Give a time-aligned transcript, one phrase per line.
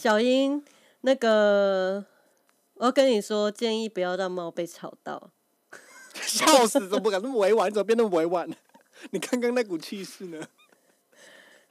[0.00, 0.64] 小英，
[1.02, 2.02] 那个
[2.76, 5.30] 我要跟你说，建议不要让猫被吵到。
[6.14, 6.88] 笑死！
[6.88, 7.70] 怎么不敢那么委婉？
[7.70, 8.48] 怎么变那么委婉？
[9.12, 10.42] 你刚刚那股气势呢？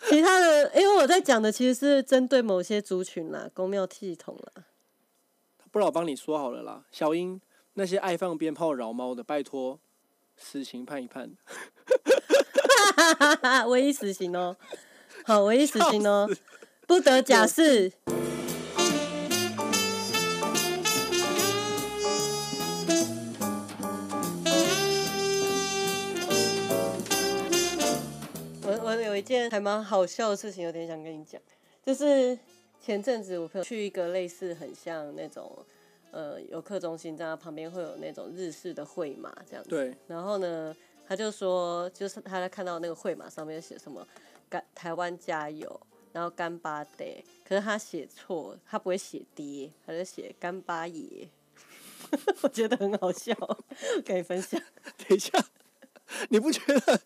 [0.08, 4.66] 其他的，因为我在讲的其实是针对某些族群啦，公庙系统啦。
[5.72, 7.42] 不然我帮你说好了啦，小英，
[7.74, 9.80] 那些爱放鞭炮扰猫的，拜托，
[10.38, 11.36] 死刑判一判。
[13.70, 14.56] 唯一死刑哦，
[15.26, 16.30] 好，唯一死刑哦，
[16.90, 17.92] 不得假释。
[28.64, 31.40] 我我有一件还蛮好笑的事情，有点想跟你讲，
[31.86, 32.36] 就是
[32.82, 35.64] 前阵子我朋友去一个类似很像那种
[36.10, 39.70] 呃游客中心，在它旁边会有那种日式的会马这样子。
[39.70, 39.96] 对。
[40.08, 40.76] 然后呢，
[41.08, 44.04] 他就说，就是他在看到那个会马上面写什么
[44.50, 45.80] “干台湾加油”，
[46.12, 51.30] 然后“干巴爹”，可是他写错，他不会写“爹”，他就写“干巴爷”。
[52.42, 53.36] 我觉得很好笑，
[54.06, 54.60] 跟你分享。
[54.98, 55.32] 等一下，
[56.30, 57.02] 你不觉得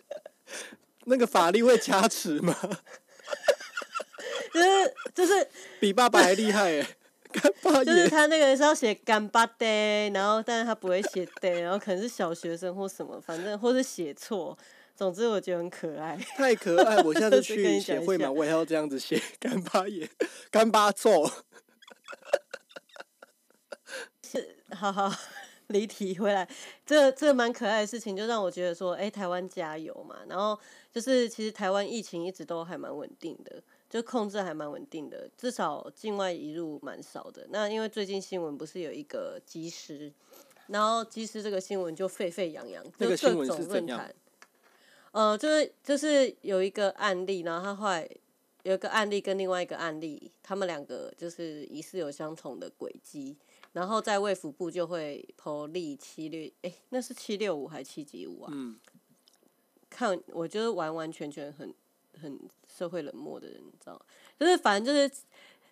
[1.05, 2.55] 那个法力会加持吗？
[4.53, 6.87] 就是就是比爸爸还厉害哎！
[7.33, 14.57] 干巴就是，他那个是要写干巴爹，然后但是他不会写爹， 然后可能是小学生或什么，反正或是写错，
[14.95, 16.15] 总之我觉得很可爱。
[16.37, 16.97] 太可爱！
[17.03, 20.09] 我下次去协会嘛， 我也要这样子写干巴爷、
[20.51, 21.29] 干巴揍。
[24.71, 25.11] 好好，
[25.67, 26.49] 离题回来，
[26.85, 30.17] 这这个蛮可爱的事情，就让我觉得说，哎、台湾加油嘛。
[30.27, 30.59] 然后
[30.91, 33.61] 就是，其实台湾疫情一直都还蛮稳定的，
[33.93, 37.45] 就控制还蛮稳定的，至少境外移入蛮少的。
[37.51, 40.11] 那因为最近新闻不是有一个机师，
[40.65, 44.11] 然后机师这个新闻就沸沸扬扬，就各种论坛。
[45.11, 48.09] 呃，就是就是有一个案例，然后他后来
[48.63, 53.37] 有一个案例跟另外一个案例，他们两个就是疑似有相同的轨迹，
[53.73, 58.51] 然后在卫福部就会剖例七六，哎，那是七六五还是七几五啊？
[58.55, 58.75] 嗯，
[59.87, 61.71] 看，我觉得完完全全很
[62.21, 64.01] 很社会冷漠的人，你知道吗？
[64.39, 65.21] 就是反正就是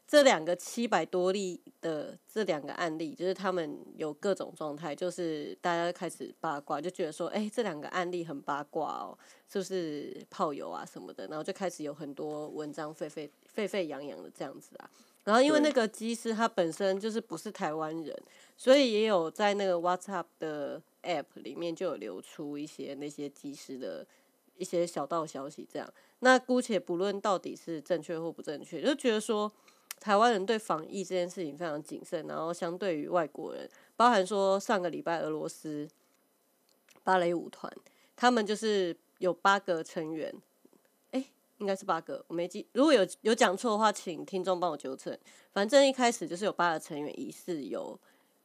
[0.07, 9.18] 这两个七百多例的这两个案例，就是他们有各种状态，就是大家开始八卦，就觉得说，哎、这两个案例很八卦哦，
[9.50, 14.90] 是不是炮友啊什么的，然后就开始有很多文章沸沸沸沸扬扬的这样子啊。
[15.23, 18.23] 然后因为那个机师他本身就是不是台湾人，
[18.58, 24.06] 所以也有在那个 WhatsApp 的 App 里面就有流出一些那些机师的
[24.61, 25.94] 一些小道消息，这样。
[26.19, 29.51] 那姑且不论到底是正确或不正确，就觉得说
[29.99, 35.89] 台湾人对防疫这件事情非常谨慎，然后相对于外国人，包含说上个礼拜俄罗斯
[37.03, 37.73] 芭蕾舞团，
[38.16, 40.31] 他们就是有八个成员，
[41.09, 41.25] 诶，
[41.57, 45.17] 应该是八个，我没记，如果有有讲错的话，请听众帮我纠正。
[45.51, 47.99] 反正一开始就是有八个成员疑似有，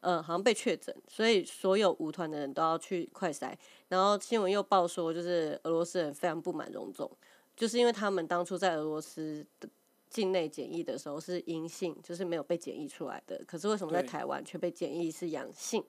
[0.07, 3.53] 呃，好像被确诊，所以所有舞团的人都要去快筛。
[3.89, 7.11] 然后新闻又报说，就是俄罗斯人非常不满荣总，
[7.57, 9.69] 就是因为他们当初在俄罗斯的
[10.09, 13.43] 境内检疫的时候是阴性，就是没有被检疫出来的。
[13.49, 15.85] 可是为什么在台湾却被检疫是阳性？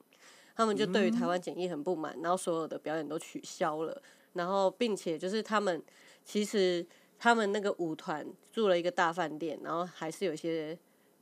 [0.55, 4.01] 他们就对于台湾检疫很不满，然后所有的表演都取消了，
[4.33, 5.79] 然后并且就是他们
[6.25, 6.83] 其实
[7.19, 10.75] 他们那个舞团住了一个大饭店，然后还是有一些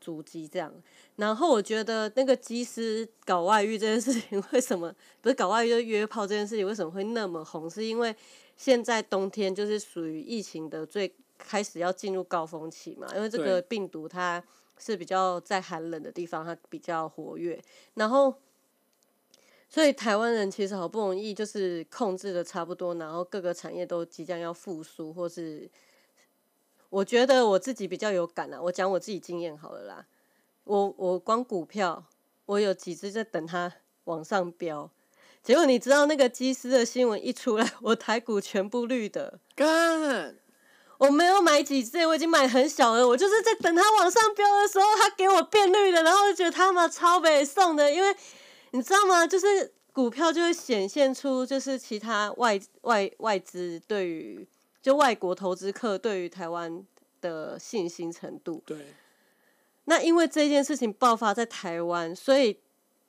[0.05, 0.71] 足迹这样。
[1.15, 7.67] 然后我觉得那个机师搞外遇这件事情， 为什么不是搞外遇就是约炮这件事情为什么会那么红？
[7.69, 8.15] 是因为
[8.55, 14.43] 现在冬天就是属于疫情的最开始要进入高峰期嘛，因为这个病毒它
[14.77, 17.59] 是比较在寒冷的地方，它比较活跃，
[17.95, 18.35] 然后。
[19.67, 25.69] 所以台湾人其实好不容易就是控制的差不多，然后各个产业都即将要复苏，或是
[26.95, 30.05] 我觉得我自己比较有感啊，我讲我自己经验好了啦。
[30.63, 32.05] 我我光股票，
[32.45, 33.69] 我有几只在等它
[34.05, 34.89] 往上飙，
[35.43, 39.41] 结果你知道那个基斯的新闻一出来，我台股全部绿的。
[39.55, 40.37] 干，
[40.97, 43.05] 我没有买几只，我已经买很小了。
[43.05, 48.15] 我就是在等它往上飙的时候，它给我变绿的，然后就觉得他妈超北送的，因为
[48.71, 49.27] 你知道吗？
[49.27, 54.47] 就是股票就会显现出，就是其他外外外资对于
[54.85, 56.85] 就外国投资客对于台湾
[57.19, 58.61] 的信心程度。
[58.67, 58.93] 对，
[59.85, 62.59] 那因为这件事情爆发在台湾，所以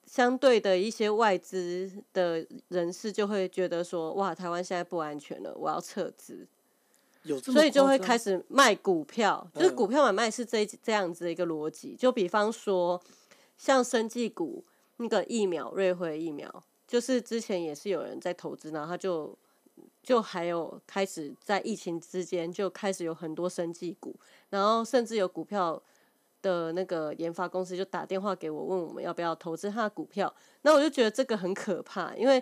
[0.07, 6.49] 相对的一些外资的人士就会觉得说，哇，台湾现在不安全了，我要撤资。
[7.25, 11.95] 有所以就会开始卖股票，就是嗯股票买卖是这这样子的一个逻辑。
[11.95, 12.99] 就比方说，
[13.59, 14.65] 像生技股
[14.97, 19.37] 那个疫苗，瑞辉疫苗，就是之前也是有人在投资，然后他就
[20.07, 24.15] 就还有开始在疫情之间就开始有很多生技股，
[24.51, 25.83] 然后甚至有股票
[26.41, 30.33] 的那个研发公司就打电话给我，问我们要不要投资他的股票。
[30.63, 32.41] 那我就觉得这个很可怕，因为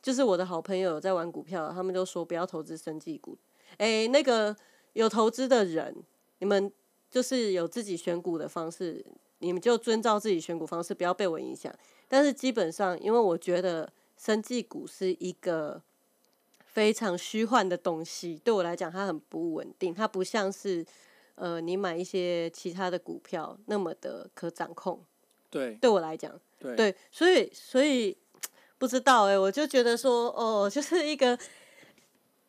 [0.00, 3.36] 就是我的好朋友在玩股票，他们就说不要投资生技股。
[3.78, 4.56] 诶，那个
[4.92, 5.92] 有投资的人，
[6.38, 6.72] 你们
[7.10, 9.04] 就是有自己选股的方式，
[9.40, 11.74] 你们就遵照自己选股方式，不要被我影响。
[12.06, 15.82] 但是基本上，因为我觉得生技股是一个
[16.72, 20.84] 非常虚幻的东西，对我来讲它很不稳定，它不像是
[21.34, 25.02] 呃你买一些其他的股票那么的可掌控。
[25.50, 28.16] 对对我来讲，对对，所以所以
[28.78, 31.38] 不知道哎、我就觉得说哦，就是一个。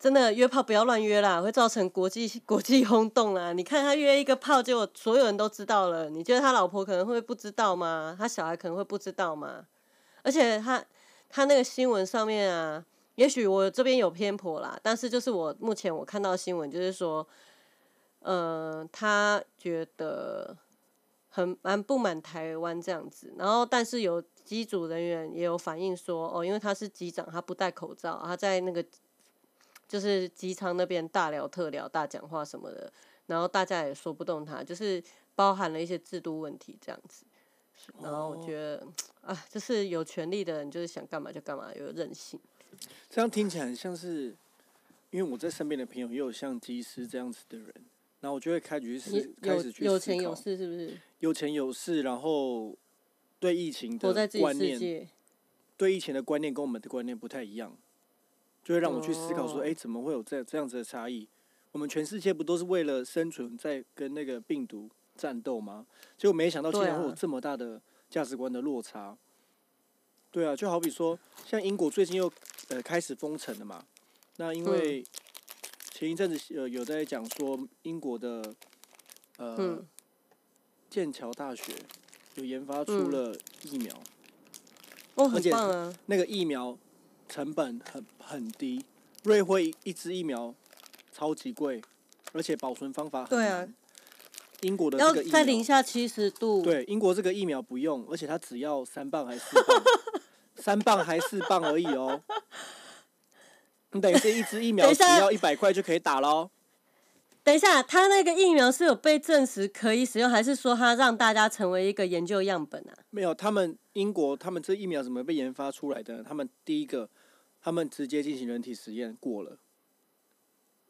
[0.02, 3.52] 真的约炮不要乱约啦，会造成国际国际轰动啦。
[3.52, 8.16] 你看他约一个炮，结果所有人都知道了，你觉得他老婆可能会不知道吗？
[8.18, 9.64] 他小孩可能会不知道吗？
[10.24, 10.84] 而且他
[11.28, 12.84] 他那个新闻上面啊，
[13.22, 17.24] 也许我这边有偏颇啦，但是就是我目前我看到新闻就是说，
[18.18, 20.56] 呃，他觉得
[21.28, 28.84] 很蛮不满台湾这样子，然后但是有机组人员也有反映说，哦，因为他是机长，他不戴口罩，他在那个
[29.86, 32.92] 就是机舱那边大聊特聊、大讲话什么的，
[33.26, 35.00] 然后大家也说不动他，就是
[35.36, 37.24] 包含了一些制度问题这样子。
[38.00, 38.86] 然后我觉得，
[39.22, 42.38] 啊，就是有权利的人就是想干嘛就干嘛，有任性。
[43.10, 44.34] 这样听起来很像是，
[45.10, 47.68] 因为我在身边的朋友也有像技师这样子的人，
[48.20, 50.98] 然后我就会开始去思，开始去思有钱有势是不是？
[51.20, 52.76] 有钱有势，然后
[53.38, 55.08] 对疫情的观念，
[55.76, 57.76] 对疫情的观念跟我们的观念不太一样，
[58.64, 61.28] 就会让我去思考说，哦哎、怎么会有这这样子的差异？
[61.72, 65.86] 我们全世界不都是为了生存在跟那个病毒战斗吗？
[66.18, 67.80] 结果没想到竟然会有啊这么大的
[68.10, 69.16] 价值观的落差。
[70.32, 72.32] 对啊，就好比说，像英国最近又
[72.68, 73.84] 呃开始封城了嘛，
[74.38, 75.04] 那因为
[75.92, 78.42] 前一阵子呃有在讲说英国的
[79.36, 79.86] 呃、嗯
[80.90, 81.72] 剑桥大学
[82.34, 83.94] 有研发出嗯了疫苗。
[85.14, 85.94] 哦，很棒啊！
[86.06, 86.76] 那个疫苗
[87.28, 88.84] 成本很很低，
[89.24, 90.54] 瑞辉一一支疫苗
[91.12, 91.80] 超级贵，
[92.32, 93.66] 而且保存方法很对啊。
[94.60, 96.62] 英国的要这个疫在零苗，下七十度。
[96.62, 99.82] 对英国这个疫苗不用，而且它只要三磅还是四磅，
[100.62, 102.22] 三磅还四磅而已哦。
[103.90, 106.50] 你等于是一支疫苗只要一百块就可以打喽。
[107.44, 112.94] 等一下，他那个疫苗是有被证实可以使用，还是说他让大家成为一个研究样本啊？
[113.10, 116.24] 没有，他们英国他们这疫苗怎么被研发出来的呢？
[116.26, 117.10] 他们第一个，
[117.60, 119.58] 他们直接进行人体实验过了。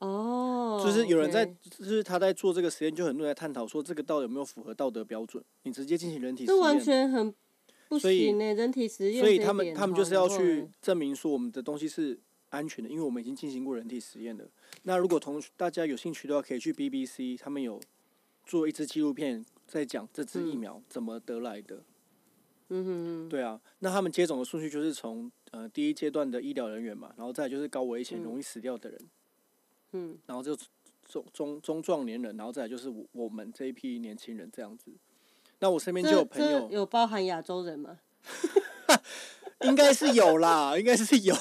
[0.01, 5.43] 哦，就是有人在就是他在做这个实验，就很多人在探讨说这个到底有没有符合道德标准？
[5.63, 7.35] 你直接进行人体实这完验，全很
[7.93, 12.19] 不所以行呢、人体实验所以他们他们就是要去证明说我们的东西是
[12.51, 14.45] 安全的，因为我们已经进行过人体实验了。
[14.85, 17.81] 那如果同大家有兴趣的话，可以去 BBC，他们有
[18.45, 21.83] 做一支纪录片在讲这支疫嗯苗怎么得来的。
[22.69, 29.01] 嗯哼哼，对啊，那他们接种的顺序就是从呃第一阶段的医疗人员嘛，然后再就是高危险、嗯容易死掉的人，
[29.93, 30.57] 嗯，然后就
[31.05, 34.91] 中中中壮年人，然后再就是我我们这一批年轻人这样子。
[35.63, 37.97] 那我身边就有朋友，有包含亚洲人吗？
[39.63, 41.33] 应该是有啦，应该是有。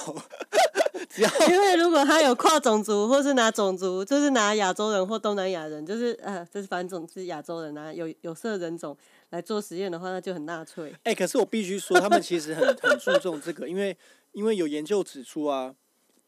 [1.10, 8.96] 只要 因为如果他有跨种族，或是拿种族，就是拿亚洲人或东南亚人，就是呃，这是反正总是亚洲人啊，有有色人种
[9.30, 10.94] 来做实验的话，那就很纳粹。
[11.02, 13.96] 哎、可是我必须说，他们其实很很注重这个，因为
[14.30, 15.74] 因为有研究指出啊，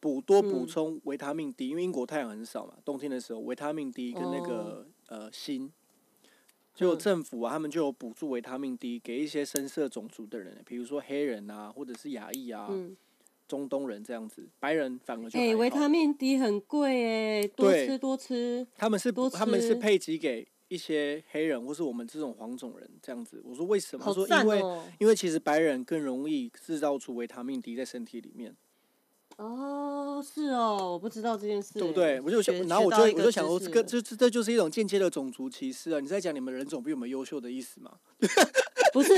[0.01, 5.71] 补多补嗯充维他命 D，、因为英国太阳很少嘛，冬天的时候维他命 D 跟那个、呃锌，
[6.75, 12.97] 就嗯政府啊，他们就有补助维他命 D 给一些深色种族的人，比如说黑人啊，或者是亚裔啊、嗯，
[13.47, 18.67] 中东人这样子，白人反而就哎、还好维他命 D 很贵哎，多吃多吃。
[18.77, 23.41] 他们是多他们是配给给一些黑人或是我们这种黄种人这样子。
[23.45, 24.05] 我说为什么？
[24.05, 24.63] 他好说因为！
[24.99, 28.57] 因为其实白人更容易制造出维他命 D 在身体里面，
[29.37, 32.21] 哦，是哦，我不知道这件事欸，对不对？
[32.21, 35.99] 我就想，然后我就我就想说，这个这这这就是一种间接的种族歧视啊！
[35.99, 37.91] 你在讲你们人种比我们优秀的意思吗？
[38.93, 39.11] 不是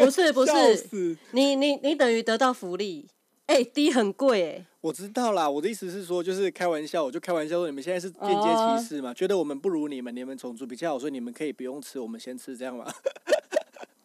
[0.00, 3.08] 不是不是，你你你等于得到福利，
[3.46, 9.14] 哎、低很贵哎，我知道啦，我的意思是说，就是开玩笑，我就开玩笑说，你们现在是间接哦歧视嘛？
[9.14, 12.84] 觉得我们不如你们，你们种族比较好，所以你们可以不用吃，我们先吃，这样嘛？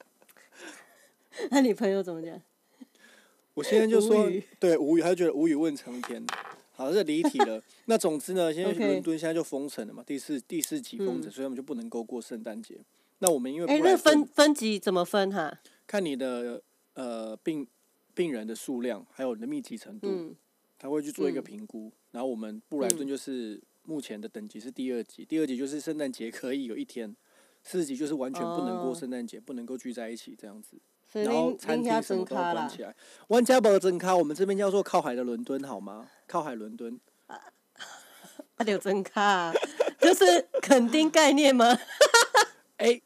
[1.49, 2.39] 那你朋友怎么讲？
[3.53, 6.23] 我现在就说无，对无语，他就觉得无语问苍天。
[6.73, 7.61] 好，这离题了。
[7.85, 12.79] 那总之呢，现在伦敦现在就封城了嘛，第四第四级封城，嗯所以我们就不能够过圣诞节。
[13.19, 15.59] 那我们因为哎、那分分级怎么分哈？
[15.85, 16.61] 看你的
[16.93, 17.67] 呃病
[18.15, 20.35] 病人的数量，还有你的密集程度，嗯
[20.79, 21.91] 他会去做一个嗯评估。
[22.11, 27.15] 然后我们布莱顿嗯就是目前的等级是第二级，第二级就是圣诞节可以有一天
[27.61, 30.77] 四级就是完全不能过哦圣诞节，不能够聚在一起这样子。
[31.11, 32.95] 所以然后餐厅什么都关起来。
[33.27, 36.07] 湾家堡真咖，我们这边叫做靠海的伦敦，好吗？
[36.27, 36.97] 靠海伦敦。
[37.27, 37.39] 啊，
[38.65, 39.53] 有真卡啊，
[39.99, 41.77] 就是肯丁概念吗？
[42.77, 43.01] 哎、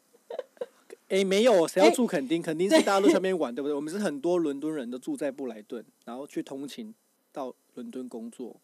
[1.08, 2.40] 哎、没有，谁要哎住垦丁？
[2.40, 3.74] 垦丁是大家都在那边玩，对不对？
[3.74, 6.94] 我们是很多伦敦人都住在布莱顿，然后去通勤
[7.32, 8.60] 到伦敦工作。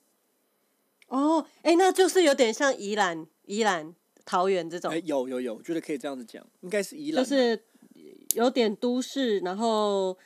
[1.08, 3.94] 哦，哎、那就是有点像宜兰、宜兰、
[4.25, 7.62] 桃园这种哎、，有有有，我觉得可以这样子讲，应该是宜兰啊、就是
[8.35, 10.17] 有点都市，然后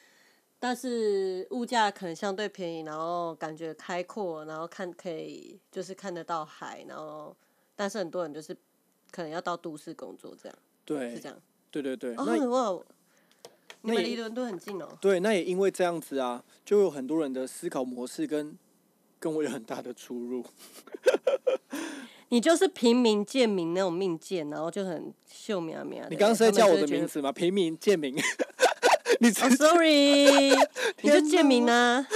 [0.58, 7.36] 但是物价可能相对便宜，然后感觉开阔，然后看可以就是看得到海，然后
[7.74, 8.56] 但是很多人就是
[9.10, 11.38] 可能要到都市工作，这样对是这样。
[11.70, 12.82] 对对对，哦，那哇，
[13.82, 14.88] 你们离伦敦很近哦。
[15.00, 18.56] 对，那也因为这样子啊，就有很多人的思考模式跟
[19.18, 20.44] 跟我有很大的出入。
[22.28, 26.08] 你就是平民贱民那种命贱，然后就很秀苗苗的。
[26.10, 27.14] 你刚刚是在叫我的名字？
[27.14, 27.30] 字吗？
[27.30, 28.14] 平民贱民，
[29.20, 30.50] 你，sorry，
[31.02, 32.06] 你就贱民啊。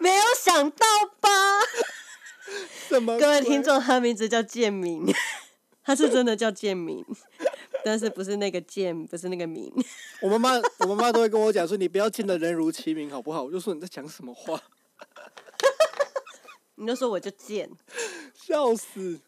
[0.00, 0.86] 没有想到
[1.20, 1.28] 吧？
[2.88, 3.18] 什么？
[3.18, 5.04] 各位听，众，他名字叫建民，
[5.84, 7.04] 他是真的叫建民，
[7.84, 9.72] 但是不是那个建，不是那个民。
[10.20, 10.50] 我妈妈，
[10.80, 13.42] 我妈妈都会跟我讲说，你不要见得人如其名，好不好？
[13.42, 14.60] 我就说你在讲什么话，
[16.76, 17.70] 你就说我就贱，
[18.34, 19.20] 笑死。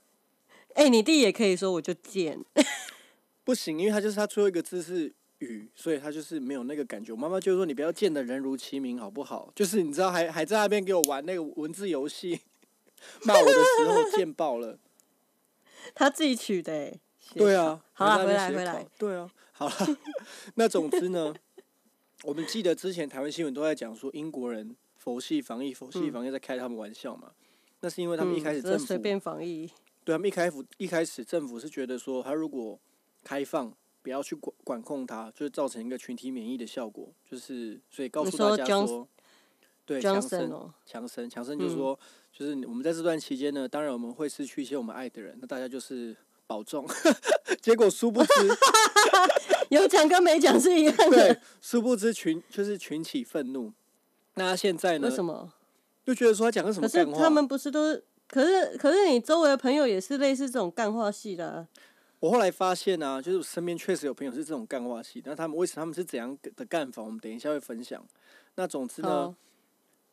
[0.74, 2.38] 哎、你弟也可以说我就贱。
[3.44, 7.12] 不行，因为他就是他最后一个字是雨，所以他就是没有那个感觉。
[7.12, 9.50] 我妈妈就说你不要见的人如其名，好不好？
[9.54, 12.40] 就是你知道还还在那边给我玩那个文字游戏，
[13.22, 14.78] 骂我的时候 贱爆了。
[15.94, 17.00] 他自己取的、欸，
[17.34, 18.86] 对啊，好啦还在那边写回来回来。
[18.98, 19.96] 对啊，好了，
[20.56, 21.32] 那总之呢，
[22.24, 24.74] 我们记得之前台湾新闻都在讲说英国人
[25.06, 27.30] 佛系防疫，佛系防疫在开他们玩笑嘛。
[27.78, 29.70] 那是因为他们一开始政府、随便防疫，
[30.02, 32.76] 对他们一开始一开始政府是觉得说，他如果
[33.22, 33.72] 开放，
[34.02, 39.06] 不要去管管控它，就是造成一个群体免疫的效果，就是所以告诉大家说，
[39.84, 42.00] 对强生哦，强生强生就嗯说，
[42.32, 46.16] 就是我们在这段期间呢，当然我们会失去一些我们爱的人，那大家就是
[46.48, 46.84] 保重。
[47.62, 48.32] 结果殊不知，
[49.70, 53.72] 有讲跟没讲是一样对的。，殊不知群就是群起愤怒。
[54.36, 55.52] 那他现在呢为，什么？
[56.04, 57.18] 就觉得说他讲个什么干话？
[57.18, 58.04] 他们不是都是？
[58.28, 61.68] 可是可是你周围的朋友也是类似这种干话系的、啊，
[62.20, 67.02] 我后来发现啊，就是我身边确实有朋友是这种干话系，那他们为什么他们是怎样的干法？
[67.02, 68.04] 我们等一下会分享。
[68.56, 69.34] 那总之呢，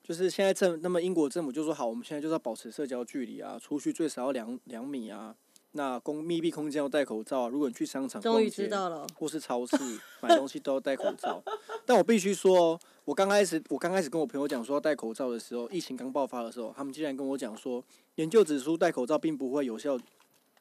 [0.04, 5.36] 就是现在政，那么英国政府就说好，我们现在就是要保持社交距离啊，出去最少要两两米啊。
[5.76, 9.08] 那公密闭空间要戴口罩啊，如果你去商场终于逛街知道了。
[9.16, 9.76] 或是超市
[10.22, 11.42] 买东西都要戴口罩。
[11.86, 17.84] 但我必须说，我刚开始我刚开始跟我朋友讲说要戴口罩的时候，疫情刚爆发的时候，他们竟然跟我讲说，
[18.16, 19.98] 研究指出戴口罩并不会有效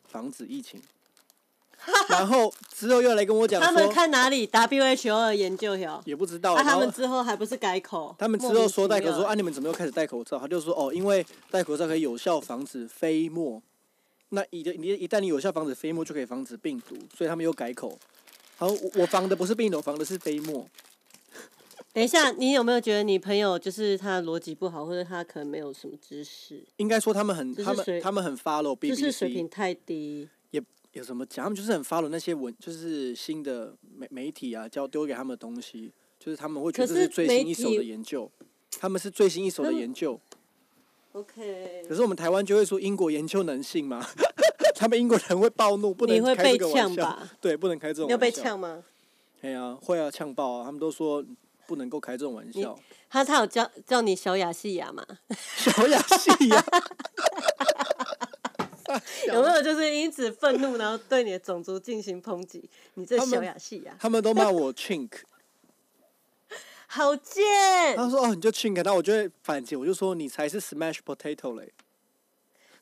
[0.04, 0.80] 防止疫情。
[2.08, 6.00] 然后之后又来跟我讲他们，看哪里 WHO 的研究哟？
[6.06, 6.54] 也不知道。
[6.54, 8.14] 啊，他们之后还不是改口？
[8.18, 10.38] 他们之后说戴口罩，莫名其妙啊，你们怎么又开始戴口罩？
[10.38, 13.60] 他就说哦，因为戴口罩可以有效防止飞沫。
[14.34, 17.98] 那你的你一旦你有效防止飞沫，就可以防止病毒，所以他们又改口。
[18.56, 20.66] 好，我我防的不是病毒，防的是飞沫。
[21.92, 30.28] 等一下，你有没有觉得你朋友就是他的逻辑不好，或者他可能没有什么知识，应该说他们很，他们他们很 follow 知识水 BBC，平太低？
[30.50, 30.62] 也
[30.92, 31.44] 有什么讲？
[31.44, 38.30] 他们就是很 follow 那些文，就是新的媒媒体啊，交丢给他们的东西，就是他们会觉得是这是最新一手的研究，
[38.78, 40.20] 他们是最新一手的研究。
[41.12, 44.04] OK，可是我们台湾就会说英国研究能信吗？
[44.74, 47.04] 他们英国人会暴怒，不能开这被个玩笑。
[47.04, 47.30] 吧？
[47.40, 48.06] 对，不能开这种。
[48.06, 48.30] 你要被？
[48.30, 48.82] 呛吗？
[49.42, 50.64] 哎呀、会啊，呛爆啊！
[50.64, 51.24] 他们都说
[51.66, 52.78] 不能够开这种玩笑。
[53.10, 55.04] 他他有叫叫你小雅细雅吗？
[55.36, 56.64] 小雅细雅，
[59.28, 62.68] 有没有就是因此愤怒，然后对你的种族进行抨击？
[62.94, 65.10] 你这小雅细雅，他们都骂我 chink，
[66.94, 67.96] 好贱！
[67.96, 71.72] 他说哦你就 chink，然后我就会反击，我就说你才是 smash potato 嘞。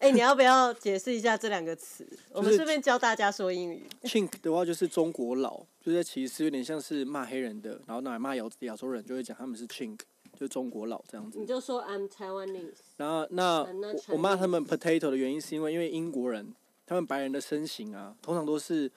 [0.00, 2.05] 哎、你要不要解释一下这两个词？
[2.33, 3.87] 我们顺便教大家说英语。
[4.02, 9.99] chink 的话就是中国佬，就是其实有点像是骂黑人的，然后拿来骂亚亚洲人，就会讲他们是 chink，
[10.33, 11.47] 就是中国佬这样子你。
[11.47, 12.73] 就说 I'm Taiwanese。
[12.97, 13.64] 然后那
[14.09, 16.52] 我骂他们 potato 的原因是因为因为英国人
[16.85, 18.90] 他们白人的身形啊，通常都是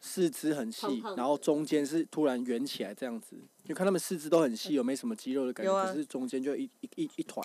[0.00, 3.36] 四肢很细，然后中间是突然圆起来这样子。
[3.64, 7.44] 你看他们四肢都很细，有没什么肌肉的感觉，啊可是中间就一一一一团，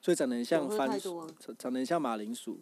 [0.00, 2.60] 所以长得很像番薯长长得很像马铃薯，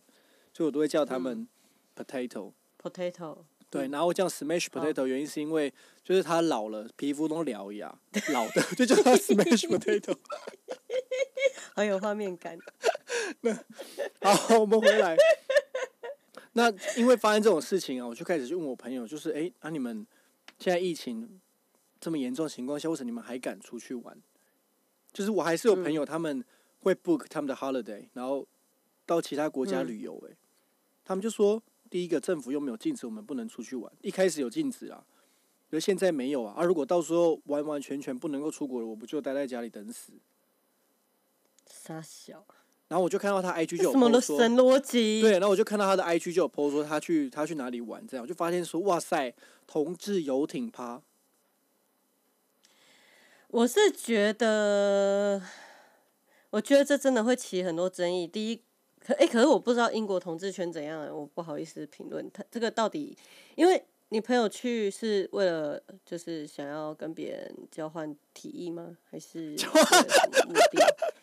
[0.52, 1.48] 所以我都会叫他嗯们
[1.96, 2.52] potato。
[2.82, 3.38] potato。
[3.70, 5.72] 对，然后这样 smash potato 原因是因为
[6.02, 7.96] 就是他老了，皮肤都獠牙，
[8.32, 10.16] 老的 就叫他 smash potato。
[11.76, 12.58] 很有画面感。
[13.42, 13.54] 那
[14.22, 15.16] 好，我们回来。
[16.52, 20.06] 那因为发生这种事情啊，我就开始去问我朋友，就是哎，啊你们
[20.58, 21.40] 现在疫情
[22.00, 24.20] 这么严重的情况下，为什么你们还敢出去玩？
[25.12, 26.44] 就是我还是有朋友他们
[26.80, 28.46] 会 book 他们的 holiday，然后
[29.06, 30.22] 到其他国家旅游。
[30.28, 30.36] 哎，
[31.04, 35.04] 他们就说，第一个政府又没有禁止我们不能出去玩，一开始有禁止啊，
[35.70, 36.54] 而现在没有啊。
[36.56, 40.12] 啊，如果到时候完完全全不能够出国了，我不就待在家里等死？
[41.66, 42.44] 傻小。
[42.90, 45.20] 然后我就看到他 IG 就有什么逻辑？
[45.20, 49.32] 对，然后我就看到他的 IG 就有 PO 说他去他去哪里玩，这样就发现说哇塞，
[49.64, 51.00] 同志游艇趴。
[53.46, 55.40] 我是觉得，
[56.50, 58.26] 我觉得这真的会起很多争议。
[58.26, 58.60] 第一，
[58.98, 63.16] 可哎，可是我不知道英国同志圈怎样，我不好意思评论他这个到底，
[63.54, 68.96] 因为你朋友去是为了就是想要跟别人交换体液吗？
[69.08, 69.50] 还是
[70.48, 70.94] 目的？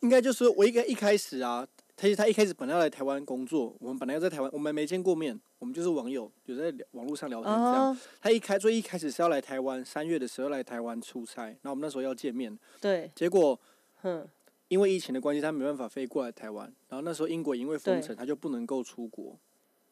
[0.00, 1.66] 应该就是我一个一开始啊，
[1.96, 7.98] 其实他一开始本来要来台湾工作，我们本来要在台湾，我们没见过面，我们就是网友，有在网络上聊天这样。
[8.20, 12.56] 他一开最一开始是要来台湾，三月的时候来台湾出差，然后我们那时候要见面。
[12.80, 13.10] 对。
[13.14, 13.58] 结果，
[14.02, 14.26] 哼，
[14.68, 16.72] 因为疫情的关系，他没办法飞过来台湾。
[16.88, 19.36] 然后那时候英国因为封城，他就不能够出国，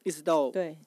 [0.04, 0.78] 一直到对，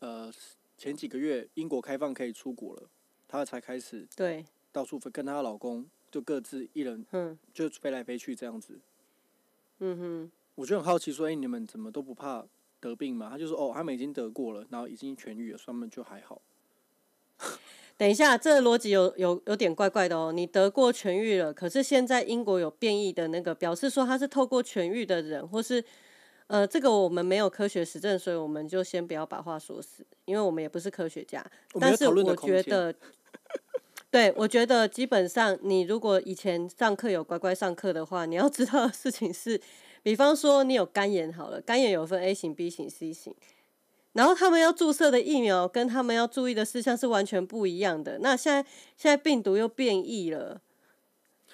[0.00, 0.32] 呃，
[0.76, 2.82] 前几个月英国开放可以出国了，
[3.26, 5.84] 他才开始对到处跟她老公。
[6.10, 8.78] 就各自一人，嗯，就飞来飞去这样子。
[9.80, 12.44] 嗯哼，我就很好奇，说，哎，你们怎么都不怕
[12.80, 13.28] 得病吗？
[13.30, 16.40] 他就说，哦，他们已经得过了，然后已经痊愈了，所以他们就还好。
[17.96, 20.32] 等一下，这个逻辑有有有点怪怪的哦。
[20.32, 25.84] 你得过痊愈了，可是现在英国有变异的那个，表示说他是透过痊愈的人，或是
[26.48, 31.44] 呃，这个我们没有科学实证，所以我们就先不要把话说死，因为我们也不是科学家。
[31.78, 32.94] 但是我觉得。
[34.10, 39.60] 对，我觉得基本上，你如果以前上课有乖乖上课的话，你要知道的事情是，
[40.02, 43.34] 比方说你有肝炎好了，肝炎有分 A 型、B 型、C 型，
[44.14, 48.18] 然后他们要注射的疫苗跟他们要注意的事项是完全不一样的。
[48.20, 48.62] 那现在
[48.96, 50.62] 现在病毒又变异了，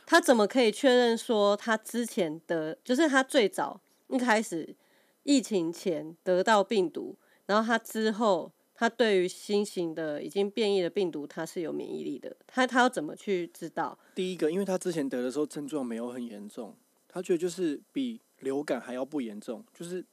[0.06, 4.76] 他怎么可以确认说他之前的，就是他最早一开始
[5.24, 8.52] 疫情前得到病毒，然后他之后。
[8.74, 12.36] 他对于新型的已经变异的病毒，他是有免疫力的。
[12.46, 13.96] 他他要怎么去知道？
[14.14, 20.04] 第一个，因为他之前得的时候症状没有很严重，他觉得就是比流感还要不严重，就是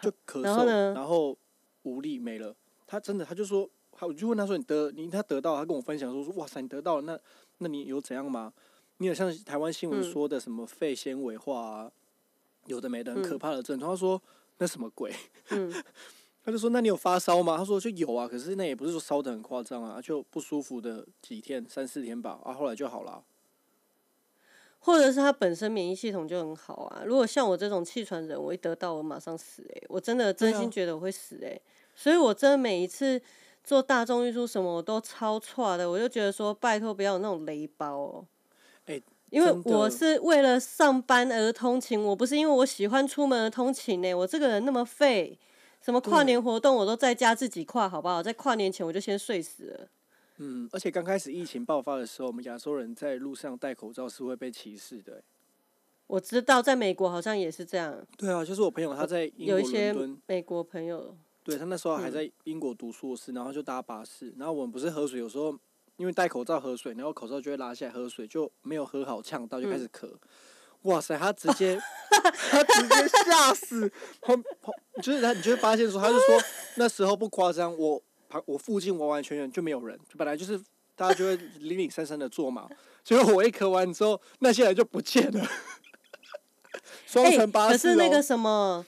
[0.00, 1.36] 就咳嗽，然后
[1.82, 2.56] 无力没了。
[2.86, 7.20] 他真的，他就说，他我就问他说：“你得你他得到？”他跟我分享说：“说哇塞，你得到了，那
[7.58, 8.52] 那你有怎样吗？
[8.96, 11.92] 你有像台湾新闻说的什么肺纤维化啊，
[12.64, 14.20] 有的没的很可怕的症状。”他说
[14.56, 15.14] ：“那什么鬼？”
[15.50, 15.70] 嗯。
[16.42, 22.40] 他就说：“那你有发烧吗？”他说：“就有啊，可是那也不是说烧的很夸张啊，就不舒服的几天，三四天吧。
[22.42, 23.22] 啊，后来就好了。
[24.78, 27.02] 或者是他本身免疫系统就很好啊。
[27.04, 31.60] 如果像我这种气喘人，我一得到我马上死诶，我真的真心觉得我会死诶。
[31.94, 33.20] 所以我真的每一次
[33.62, 35.90] 做大众运输什么，我都超差的。
[35.90, 38.24] 我就觉得说，拜托不要有那种雷包哦。
[38.86, 38.98] 哎，
[39.28, 44.14] 因为我是为了上班而通勤，我不是因为我喜欢出门而通勤呢。
[44.14, 45.38] 我这个人那么废。
[45.80, 48.22] 什么跨年活动我都在家自己跨，好不好？
[48.22, 49.88] 在跨年前我就先睡死了。
[50.36, 55.22] 嗯，而且刚开始疫情爆发的时候，我们亚洲人在路上戴口罩是会被歧视的。
[56.06, 58.04] 我知道，在美国好像也是这样。
[58.16, 61.16] 对啊，就是我朋友他在英国伦敦，美国朋友。
[61.42, 65.58] 对他那时候还在英国读硕士，然后就搭巴士，然后我们不是喝水，有时候
[65.96, 70.10] 因为戴口罩喝水，然后口罩就会拉下来喝水，就没有喝好，呛到就开始咳。
[70.82, 71.78] 哇塞，他直接，
[72.50, 73.90] 他直接吓死，
[74.20, 76.42] 旁旁就是他，你就会发现说，他就说
[76.76, 80.58] 那时候不夸张，我旁我附近完完全全就没有人，本来就是
[80.96, 82.66] 大家就会零零散散的坐嘛，
[83.04, 85.46] 结果我一咳完之后，那些人就不见了。
[87.06, 88.86] 双层巴士可是那个什么，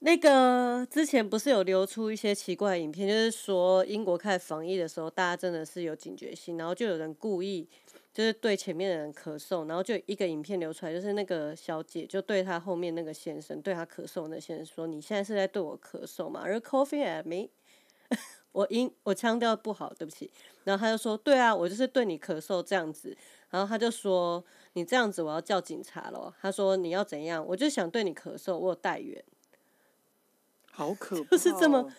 [0.00, 7.66] 那个之前不是有流出一些奇怪的影片，就是说英国开始防疫的时候，大家真的是有警觉性，然后就有人故意。
[8.12, 17.48] 就是对前面的人咳嗽，然后就一个影片流出来，就是那个小姐就对她后面那个先生，对她咳嗽那先生说：“你现在是在对我咳嗽吗？”而 coughing at me，
[18.52, 20.28] 我音我腔调不好，对不起。
[20.64, 23.16] 然后他就说：“对啊，我就是对你咳嗽这样子。”
[23.50, 24.44] 然后他就说
[24.74, 27.44] ：“你这样子，我要叫警察了。”他说：“你要怎样？
[27.46, 29.22] 我就想对你咳嗽，我有带源。”
[30.70, 31.90] 好可怕， 就是这么。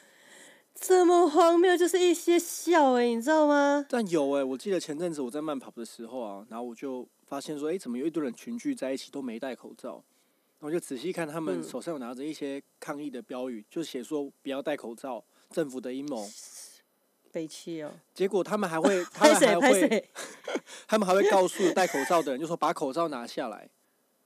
[0.80, 3.86] 这么荒谬，就是一些笑哎，你知道吗？
[3.90, 10.02] 但有哎，我记得前阵子我在慢跑的时候啊，然后我就发现说，哎，怎么有一堆人群聚在一起都没戴口罩？
[10.60, 16.28] 我就仔细看他们手上有拿着一些抗议的标语，就写说不要戴口罩，政府的阴谋。
[17.32, 17.92] 悲戚哦！
[18.16, 20.10] 结果他们还会， 他们还会，
[20.88, 23.70] 他们还会告诉戴口罩的人，就说把口罩拿下来。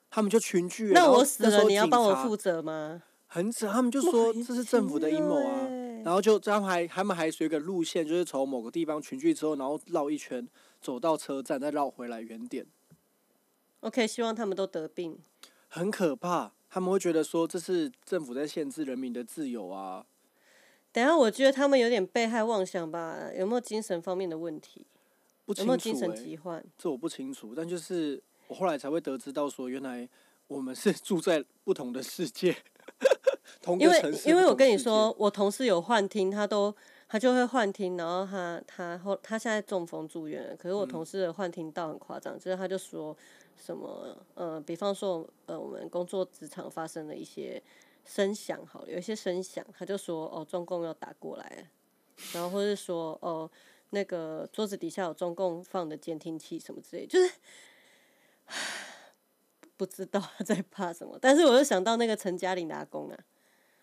[0.10, 3.02] 他们就群聚，那我死了，你要帮我负责吗？
[3.28, 5.68] 很扯，他们就说这是政府的阴谋啊
[6.04, 10.48] 然后就他们还他们还随个路线，就是从某个地方群聚之后，然后绕一圈
[10.82, 12.66] 走到车站，再绕回来原点
[13.82, 15.18] ，OK，希望他们都得病。
[15.68, 16.54] 很可怕。
[16.70, 20.04] 他们会觉得说这是政府在限制人民的自由啊，
[20.92, 23.30] 等下，我觉得他们有点被害妄想吧？
[23.38, 24.88] 有没有精神方面的问题？
[25.46, 26.66] 有不清楚没有精神哎、疾患？
[26.76, 30.10] 这我不清楚，但就是我后来才会得知到说，原来
[30.48, 32.56] 我们是 住在不同的世界，
[33.63, 33.99] 同因为。
[34.26, 36.71] 因为我跟你说，，我同事有幻听，他都
[37.08, 43.17] 他就会幻听，然后他他后他现在中风住院了，可是我嗯同事的幻听到很夸张，就是他就说
[43.58, 47.60] 什么呃，比方说呃，我们工作职场发生了一些
[48.06, 51.69] 声响，好了，有一些声响，他就说哦，中共要打过来，
[52.34, 53.49] 然后或是说哦，
[53.89, 57.32] 那个桌子底下有中共放的监听器什么之类，就是。
[59.76, 63.17] 不知道他在怕什么，但是我又想到那个陈嘉玲的阿公啊，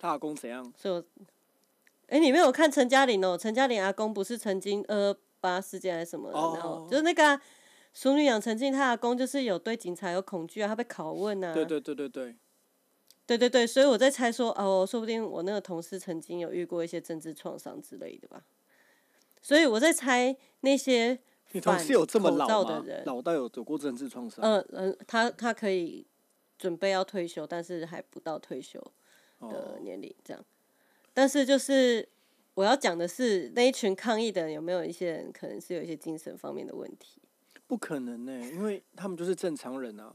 [0.00, 0.72] 他阿公怎样？
[0.76, 1.04] 所以我，
[2.08, 3.38] 哎、你没有看陈嘉玲哦？
[3.38, 7.40] 陈嘉玲阿公不是曾经二八事件还是什么的哦然后就是那个啊、
[7.92, 11.52] 淑女养成记，他阿公就是有对警察有恐惧啊，他被拷问啊。
[11.52, 12.36] 对对对对对，
[13.26, 18.42] 对对对所以我在猜说，哦，说不定我那个同事曾经有遇过一些政治创伤之类的吧。
[19.42, 21.18] 所以我在猜那些
[21.52, 23.02] 你同反事有这么老的人？
[23.06, 24.44] 老到有有过政治创伤？
[24.44, 26.06] 呃嗯、他他可以
[26.58, 28.78] 准备要退休，但是还不到退休。
[29.40, 30.44] 的哦，年龄这样。
[31.12, 32.08] 但是就是
[32.54, 37.20] 我要讲的是，那一群抗议的人有没有一些人可能是有一些精神方面的问题？
[37.66, 40.12] 不可能呢、因为他们就是正常人啊，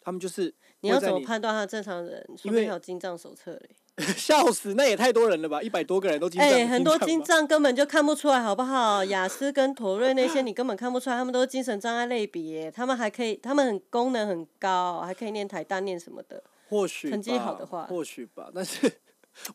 [0.00, 2.24] 他们就是你要怎么判断他正常人？
[2.36, 3.70] 说因为有精障手册嘞。
[4.16, 5.60] 笑死，那也太多人了吧？
[5.60, 9.04] 一百多个人都精哎、障，很多精精障根本就看不出来，好不好？
[9.04, 16.42] 雅思跟妥瑞那些你根本看不出来，他们都是精神障碍类别，他们还可以，他们很功能很高，还可以念台大念什么的。
[16.70, 18.90] 或许成绩好的话吧或许吧，但是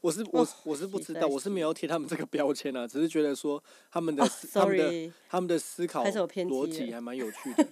[0.01, 4.23] 我是我哦我是不知道，我是没有贴他们这个标签啊，只是觉得说他们的
[4.53, 7.67] 他们的他们的思考逻辑还蛮有趣的。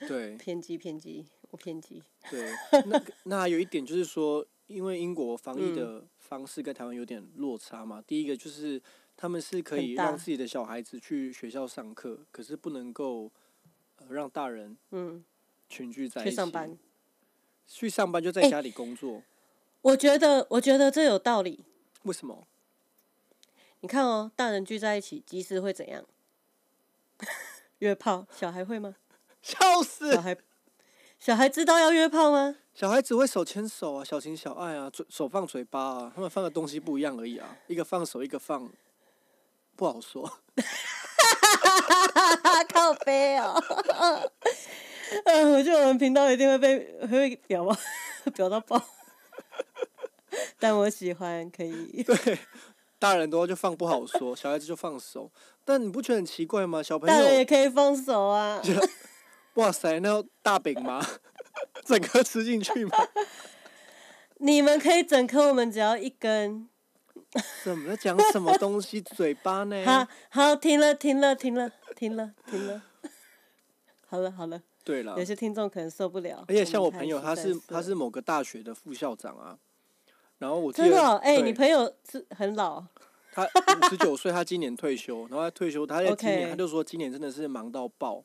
[0.06, 2.00] 对偏激偏激，我偏激。
[2.30, 2.52] 对，
[2.86, 8.00] 那那还有一点就是说，因为英国防疫嗯的方式跟台湾有点落差嘛。
[8.06, 8.80] 第一个就是
[9.16, 13.28] 他们是可以让自己的小孩子去学校上课，可是不能够、
[13.96, 15.24] 呃、让大人嗯，
[15.68, 16.30] 群聚在一起。
[16.30, 16.78] 去上班。
[17.68, 19.22] 去上班就在哎家里工作，
[19.82, 21.64] 我觉得，我觉得这有道理。
[22.02, 22.46] 为什么？
[23.80, 26.04] 你看哦，大人聚在一起，即时会怎样？
[27.78, 28.96] 约炮，小孩会吗？
[29.42, 30.14] 笑死！
[30.14, 30.36] 小孩，
[31.20, 32.56] 小孩知道要约炮吗？
[32.74, 38.68] 小孩只会手牵手啊，小情小爱啊，嘴手放嘴巴啊，他们放的东西不一样而已啊，一个放手，一个放，
[39.76, 40.40] 不好说。
[42.72, 43.62] 靠背哦。
[45.24, 47.76] 嗯，我觉得我们频道一定会被会被表爆，
[48.34, 48.82] 表到爆。
[50.58, 52.02] 但我喜欢，可以。
[52.02, 52.38] 对，
[52.98, 55.30] 大人的话就放不好说，小孩子就放手。
[55.64, 56.82] 但你不觉得很奇怪吗？
[56.82, 58.62] 小朋大人也，可以放手啊。
[59.54, 61.04] 哇塞，那要大饼吗？
[61.84, 62.96] 整颗吃进去吗？
[64.36, 66.68] 你们可以整颗，我们只要一根。
[67.64, 69.00] 怎么在讲什么东西？
[69.00, 69.84] 嘴巴呢？
[69.84, 72.82] 好好，停了，停了，停了，停了，停了。
[74.06, 74.62] 好了，好了。
[74.88, 76.42] 对了有，些听众可能受不了。
[76.48, 79.58] 而且像我朋友，他是他是某个大学的副校长啊。
[80.38, 82.82] 然后我真的哦，哎、对你朋友是很老，
[83.32, 88.24] 他五十九岁，他今年退休，然后他退休，他在今年他就说今年真的是忙到爆。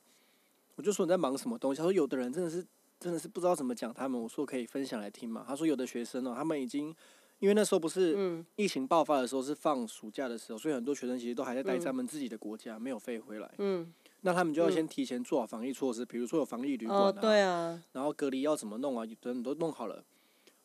[0.75, 1.79] 我就说你在忙什么东西？
[1.79, 2.65] 他说有的人真的是
[2.97, 4.21] 真的是不知道怎么讲他们。
[4.21, 5.43] 我说可以分享来听嘛。
[5.45, 6.95] 他说有的学生哦，他们已经
[7.39, 13.51] 因为那时候不是嗯疫情爆发的时候是放暑假的时候，所以很多学生其实都还在待在他们自己的国家，没有飞回来。
[13.57, 13.93] 嗯，
[14.25, 20.03] 那他们就要先提前做好防疫措施，比如说有防疫旅馆哦，啊，对啊，然后隔离要怎么弄啊，等等都弄好了。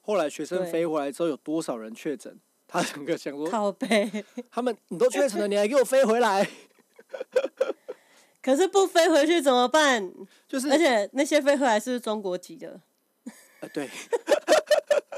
[0.01, 2.39] 后来学生对飞回来之后，有多少人确诊？
[2.69, 4.25] 他整个想说，靠背。
[4.51, 6.49] 他们你都确诊了，你还给我飞回来？
[8.41, 10.13] 可是不飞回去怎么办？
[10.47, 12.81] 就是，而且那些飞回来是是中国籍的？
[13.61, 13.91] 呃，对，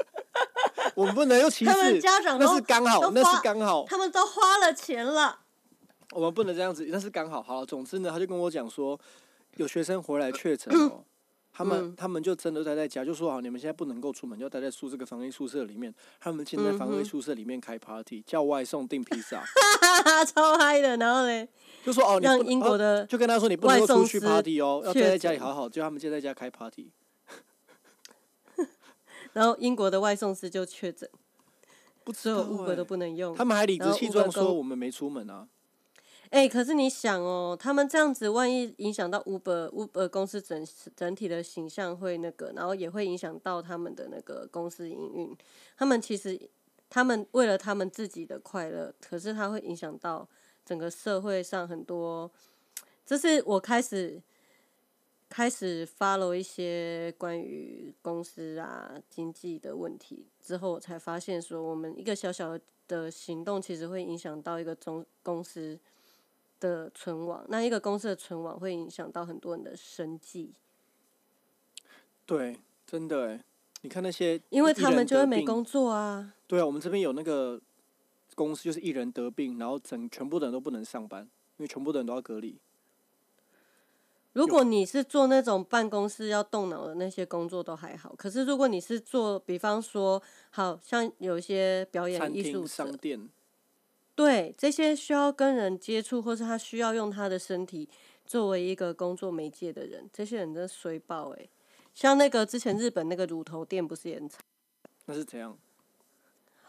[0.95, 5.41] 我们不能用歧他们视，家长都那是刚好，那是刚好，他们都花了钱了。
[6.11, 7.41] 我们不能这样子，但是刚好。
[7.41, 8.99] 好，总之呢，他就跟我讲说，
[9.55, 11.03] 有学生回来确诊哦，
[11.53, 15.93] 他们、嗯他们就真的待在家，就说好，你们现在不能够出门，就要待在宿这个防疫宿舍里面。
[16.19, 20.97] 他们现在防疫宿舍里面开 party，叫外送订披萨，哈哈，超嗨的。
[20.97, 21.47] 然后呢，
[21.83, 26.91] 就说哦，你让英国的就跟他说你不能够出去 party 哦，要待在家里好好，就他们现在在家开 party。
[29.33, 31.09] 然后英国的外送师就确诊，
[32.03, 33.33] 不知所有道 Uber 欸都不能用。
[33.33, 35.47] 他们还理直气壮说我们没出门啊。
[36.31, 40.65] 哎、可是你想哦，他们这样子，万一影响到 Uber Uber 公司整
[40.95, 45.37] 整体的形象会那个，然后也会影响到他们的那个公司营运。
[45.77, 46.39] 他们其实，
[46.89, 50.25] 他们为了他们自己的快乐，可是它会影响到
[50.65, 52.31] 整个社会上很多。
[53.05, 54.21] 这是我开始
[55.27, 65.77] 开始 follow 一些关于公司啊经济的问题之后，才发现说，我们一个小小的行动，其实会影响到一个中公司
[66.61, 67.45] 的存亡。
[67.49, 70.53] 那一个公司的存亡，会影响到很多人的生计，
[72.25, 73.43] 对，真的哎，
[73.81, 76.33] 你看那些因为他们就会没工作啊。
[76.47, 77.59] 对啊，我们这边有那个
[78.35, 81.23] 公司，就是一人得病，然后整全部的人都不能上班，
[81.57, 82.57] 因为全部的人都要隔离。
[84.33, 93.29] 如果你是做那种办公室要动脑的那些工作都还好，可是如果你是做，比方说，好像有一些表演、艺术商，店，
[94.15, 97.89] 对这些需要跟人接触，或是他需要用他的身体
[98.25, 101.49] 作为一个工作媒介的人，这些人真的衰爆哎、
[101.93, 104.39] 像那个之前日本那个乳头店不是也很惨？
[105.05, 105.57] 那是怎样？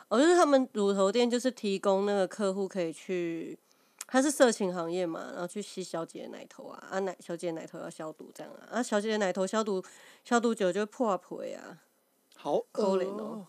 [0.09, 3.59] 哦，就是他们乳头店就是提供那个客户可以去，
[4.07, 9.83] 他是色情行业嘛，然后去吸小姐的奶头啊，啊奶小姐的奶头要消毒这样啊，啊小姐的奶头消毒
[10.25, 11.79] 消毒久就会破皮啊。
[12.37, 13.47] 好可恶怜哦哦！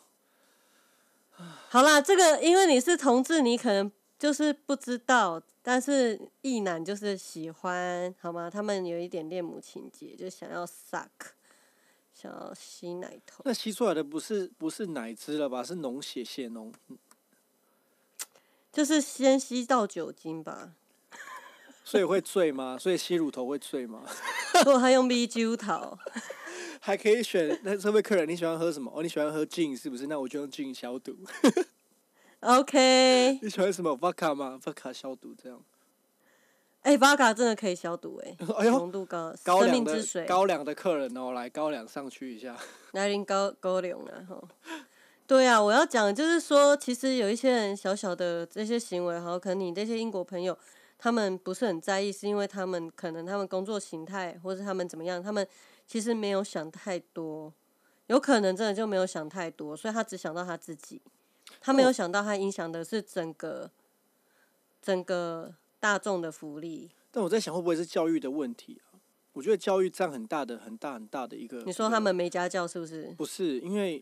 [1.69, 8.50] 好啦，这个因为你是同志，你可能就是不知道，但是异男就是喜欢，好吗？
[8.50, 11.10] 他们有一点恋母情节，就想要 suck，
[12.13, 13.41] 想要吸奶头。
[13.46, 15.63] 那吸出来的不是不是奶汁了吧？
[15.63, 16.72] 是脓血血脓。
[18.72, 20.74] 就是先吸到酒精吧，
[21.86, 22.76] 所以会醉吗？
[22.80, 24.04] 所以吸乳头会醉吗？
[24.65, 25.98] 如果他用 B 酒头，
[26.86, 28.91] 还可以选那这位客人，你喜欢喝什么？
[28.93, 30.06] 哦，你喜欢喝 gin 是不是？
[30.08, 31.15] 那我就用 gin 消毒。
[32.41, 35.63] OK， 你喜欢什么 vodka 吗？vodka 消毒这样。
[36.82, 42.58] 哎、v o d k a 真的可以消毒哎、哎呦浓度高，生高粱的命之水，高粱的客人哦，来高粱上去一下。
[42.91, 44.38] 来临高高粱了哈。
[45.26, 50.58] 对啊，我要讲的就是说，其实有一些人小小的这些行为，哈，可能你这些英国朋友
[51.00, 55.48] 他们不是很在意，是因为他们可能他们工作形态，或是他们怎么样，他们
[55.94, 57.54] 其实没有想太多，
[58.08, 61.00] 有可能真的就没有想太多，所以他只想到他自己，
[61.62, 63.70] 他没有哦想到他影响的是整个
[64.82, 66.90] 整个大众的福利。
[67.12, 68.98] 但我在想，会不会是教育的问题啊？
[69.34, 71.62] 我觉得教育占很大的、很大、很大的一个。
[71.62, 73.14] 你说他们没家教是不是？
[73.16, 74.00] 不是，因为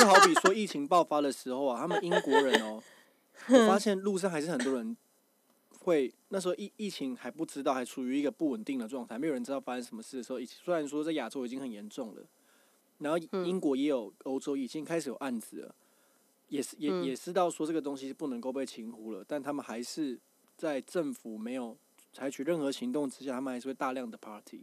[0.00, 2.82] 就好比说疫情爆发的时候啊，他们英国人哦，
[3.46, 4.96] 我发现路上还是很多人
[5.82, 12.22] 会那时候疫疫情还不知道，还处于一个不稳定的状态，没有人知道发生什么事的时候，疫虽然说在亚洲已经很严重了，
[12.98, 15.74] 然后英国也有，欧洲已经开始有案子了，
[16.48, 20.18] 也是也、嗯也知道说这个东西是不能够被轻忽了，但他们还是
[20.56, 21.76] 在政府没有
[22.12, 24.62] 采取任何行动之下，他们还是会大量的 party，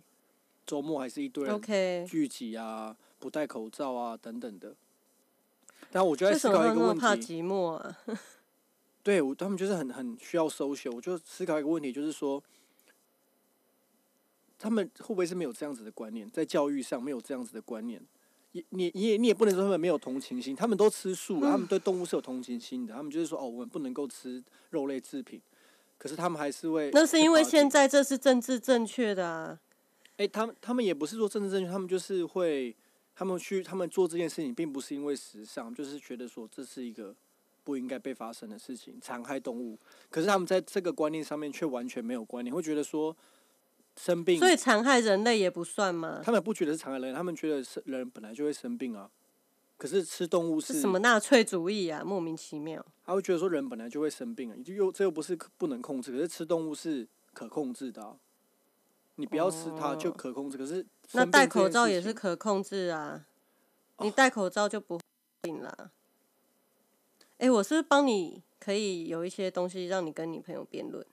[0.65, 4.75] 周末还是一堆人聚集啊、不戴口罩啊等等的。
[5.91, 7.97] 但我就在思考一个问题，寂寞啊？
[9.01, 12.43] 对我他们就是很很需要 social，我就思考一个问题，就是说，
[14.57, 18.01] 他们会不会是没有这样子的观念，在教育上没有这样子的观念？
[18.51, 25.39] 也你你也你也不能说他们没有同情心，他们都吃素，他们对动物是有同情心的，他们就是说哦，我们不能够吃肉类制品，
[25.99, 26.89] 可是他们还是会。
[26.91, 27.81] 那是因为现在。
[27.81, 29.59] 在这是政治正确的啊。
[30.17, 32.75] 哎、他们他们也不是说政治正确，他们就是会，
[33.15, 37.15] 他们去他们做这件事情，并不是因为时尚，就是觉得说这是一个
[37.63, 39.77] 不应该被发生的事情，残害动物。
[40.09, 43.15] 可是他们在这个观念上面却完全没有观念，会觉得说
[43.95, 46.21] 生病，所以残害人类也不算吗？
[46.23, 49.09] 他们不觉得是残害人，他们觉得是人本来就会生病啊。
[49.77, 52.03] 可是吃动物是是什么纳粹主义啊？
[52.03, 52.85] 莫名其妙。
[53.05, 58.17] 他会觉得说人本来就会生病啊，就又这又不是不能控制，可是吃动物是可控制的、啊。
[59.15, 63.25] 你不要吃它就哦可控制，可是那戴口罩也是可控制啊，
[63.99, 65.01] 你哦戴口罩就不会
[65.41, 65.91] 病啦。
[67.39, 71.05] 哎、我是帮你可以有一些东西让你跟你朋友辩论？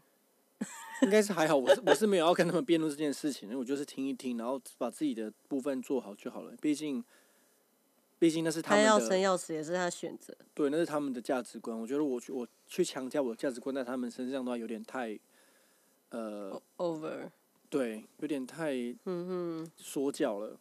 [1.02, 6.52] 应该是还好，我是我是没有要跟他们辩论这件事情，因为我就是听一听，然后把自己的部分做好就好了。
[6.60, 7.04] 毕竟，
[8.18, 10.34] 毕竟那是他要生的，要死也是他选择。
[10.54, 11.78] 对，那是他们的价值观。
[11.78, 15.18] 我觉得我去我去强加我的价值观在他们身上的话，有点太，
[16.08, 17.30] 呃，Over，
[17.68, 18.72] 对，有点太
[19.04, 20.58] 嗯哼，说教了。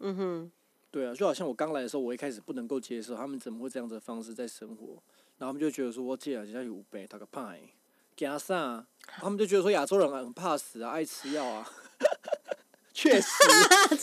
[0.00, 0.52] 嗯哼，
[0.90, 5.02] 对啊，就好像我刚来的时候，我一开始不能够接受他们怎么会这样子的方式在生活，
[5.36, 7.60] 然后他们就觉得说我姐啊，家有背，他个派，
[8.14, 8.86] 给他啥？
[9.02, 11.70] 他们就觉得说亚洲人很怕死啊，爱吃药啊，
[12.96, 13.28] 确实，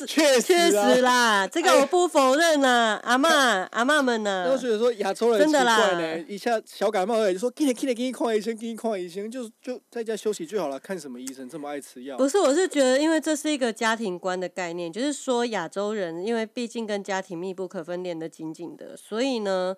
[0.05, 4.55] 确 确实啊实啦，这个我不否认呐，阿妈阿妈们呢？
[4.55, 12.15] 所以说亚洲人真的啦，一下小感冒而已，就说给你给你给你看医生，给你看医生，就就在家休息就好了，看什么医生这么爱吃药？
[12.17, 19.75] 不是，我是觉得，因为这是一个家庭观的概念，就是说亚洲人，因为毕竟跟家庭密不可分，连得紧紧的，所以呢，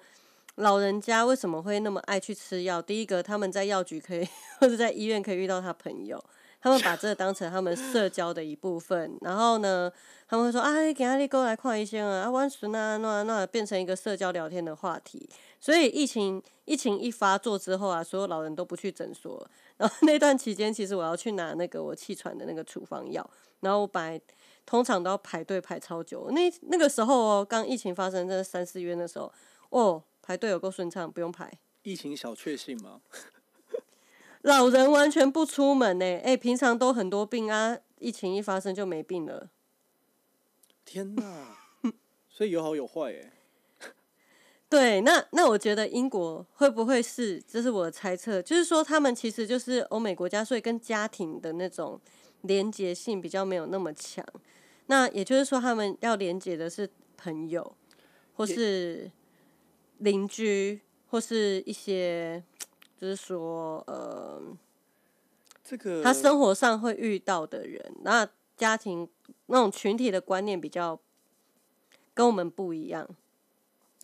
[0.56, 2.82] 老人家为什么会那么爱去吃药？
[2.82, 4.28] 第一个，他们在药局可以
[4.60, 6.22] 或者在医院可以遇到他朋友，
[6.66, 9.16] 他们把这个当成他们社交的一部分。
[9.22, 9.92] 然后呢，
[10.28, 15.30] 他们会说啊，你给阿力哥来看医生啊，啊，万孙啊，那那变成一个社交聊天的话题。
[15.60, 19.48] 所以疫情疫情一发作之后啊，所有老人都不去诊所。
[19.78, 24.20] 然后那段期间，其实我要去拿那个我气喘的那个处方药，然后我本来
[24.66, 26.32] 通常都要排队排超久。
[26.32, 29.32] 那那个时候哦，刚疫情发生，在三四月的时候，
[29.70, 31.54] 哦，排队有够顺畅，不用排。
[31.84, 33.02] 疫情小确幸吗，
[34.46, 39.50] 老人完全不出门呢，哎、平常都很多病啊，疫情一发生就没病了。
[40.86, 41.58] 天哪！
[42.30, 43.32] 所以有好有坏哎。
[44.70, 52.00] 对，那那我觉得英国会不会是，这是我的猜测，就是说他们其实就是欧美国家，所以跟家庭的那种
[52.42, 54.24] 连结性比较没有那么强。
[54.86, 57.76] 那也就是说，他们要连接的是朋友，
[58.36, 59.10] 或是
[59.98, 62.44] 邻居，或是一些，
[62.98, 64.42] 就是说，呃，
[65.64, 69.08] 这个他生活上会遇到的人，那家庭
[69.48, 71.00] 那种群体的观念比较
[72.14, 73.08] 跟我们不一样。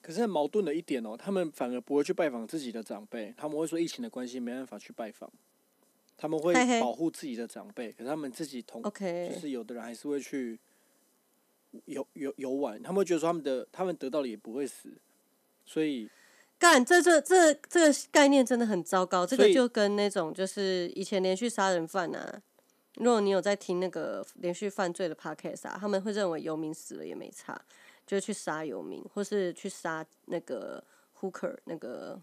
[0.01, 5.31] 可是很矛盾的一点哦，他们反而不会去拜访自己的长辈，他们会说疫情的关系没办法去拜访，
[6.17, 10.59] 他们会保护自己的长辈，可是他们自己同 OK，就是有的人还是会去
[11.85, 14.91] 游游游玩，他们会觉得说他们的他们得到了也不会死，
[15.65, 16.09] 所以
[16.61, 19.25] 干，这这这这个概念真的很糟糕。
[19.25, 22.39] 这个就跟那种就是以前连续杀人犯啊，
[22.97, 27.59] 如果你有在听那个连续犯罪的 podcast 啊，他们会认为游民死了也没差，
[28.05, 30.83] 就去杀游民，或是去杀那个
[31.19, 32.21] hooker 那个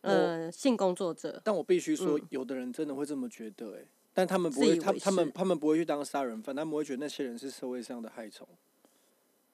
[0.00, 1.40] 呃性工作者。
[1.44, 8.44] 但我必须说，嗯有的人真的会这么觉得、欸，但他们不会，他他们他们不会去当杀人犯，他们会觉得那些人是社会上的害虫，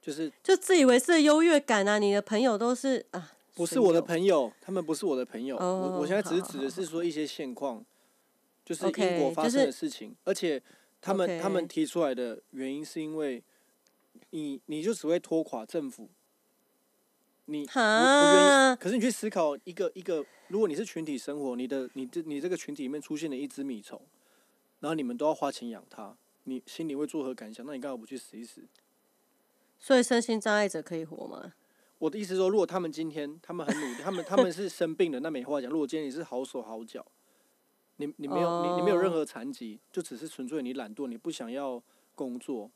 [0.01, 1.99] 就是就自以为是的优越感啊！
[1.99, 5.57] 你的朋友都是啊，不是我的朋友，他们不是我的朋友。
[5.57, 7.85] 我哦我现在只是指的是说一些现况，
[8.65, 10.63] 就是英国发生的事情，而且
[11.01, 13.43] 他们他们提出来的原因是因为
[14.31, 16.09] 你你就只会拖垮政府，
[17.45, 18.77] 你不不愿意。
[18.77, 24.01] 可是你去思考一个一个，如果你是群体生活，你的你这你这个群体里面出现了一只米虫，
[24.81, 27.67] 然后你们都要花钱养它，你心里会作何感想？
[27.67, 28.63] 那你干嘛不去死一死？
[29.79, 31.53] 所以身心障碍者可以活吗？
[32.03, 35.71] 我的意思说，如果他们今天他们很努力，他们他们是生病了，那没话讲。
[35.71, 37.07] 如果今天你是好手好脚，
[37.99, 41.81] 你你没有你你没有任哦何残疾，就只是纯粹你懒惰，你不想要
[42.17, 42.69] 工作，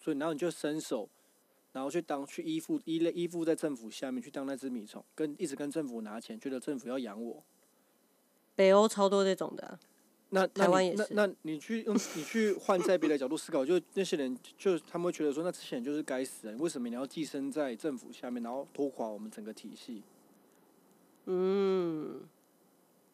[0.00, 1.08] 所以然后你就伸手，
[1.74, 7.44] 然后去当去依附依赖依附在政府下面去当那只米虫，跟一直跟政府拿钱，觉得政府要养我。
[8.56, 9.78] 北欧超多这种的啊、
[10.30, 11.06] 那那台湾也是。
[11.10, 20.02] 那那你去用你去换在别的角度思考，就那些人就他们会觉得说，那这些人就是该死人，为什么你要寄生在政府下面，然后拖垮我们整个体系？
[21.26, 22.20] 嗯，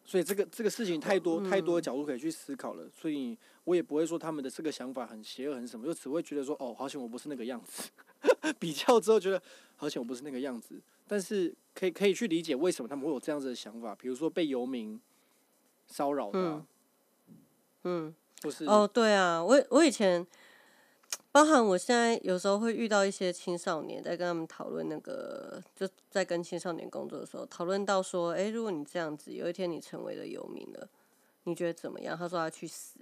[0.05, 7.89] 所以这个这个事情太多太多角度可以去思考了，所以我也不会说他们的这个想法很邪恶很什么，就只会觉得说哦，好险我不是那个样子。
[8.59, 9.41] 比较之后觉得
[9.75, 14.99] 好像我不是那个样子，但是可以可以去理解为什么他们会有这样子的想法，比如说被游民
[15.87, 16.67] 骚扰的啊、嗯，
[18.41, 20.25] 或是哦，对啊，我我以前，
[21.31, 30.89] 包含我现在有时候会遇到一些青少年，在跟他们讨论那个，就在跟青少年工作的时候，讨论到说，诶，如果你这样子，有一天你成为了游民了，
[31.43, 32.17] 你觉得怎么样？
[32.17, 32.99] 他说他去死，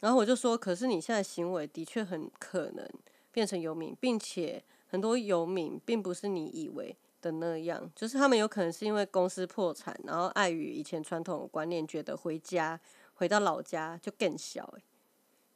[0.00, 2.88] 然后我就说，可是你现在行为的确很可能
[3.30, 6.96] 变成游民，并且很多游民并不是你以为。
[7.22, 12.78] 的那样，就是他们有可能是因为公司破产，然后碍于以前传统的观念，觉得回家
[13.16, 14.82] 回到老家就更小、欸、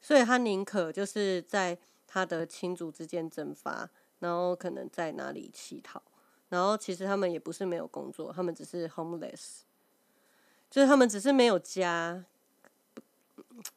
[0.00, 6.02] 所以他宁可就是在他的亲族之间蒸发，然后可能在哪里乞讨，
[6.48, 9.60] 然后其实他们也不是没有工作，他们只是 homeless，
[10.70, 12.24] 就是他们只是没有家。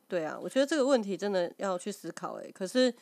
[0.07, 2.93] 对啊，我觉得这个问题真的要去思考诶、可是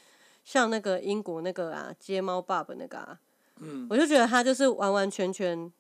[0.44, 3.20] 像那个英国那个啊，街猫爸爸那个啊，
[3.58, 5.72] 嗯，我就觉得他就是完完全全，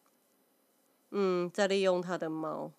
[1.09, 2.71] 嗯，在利用他的猫。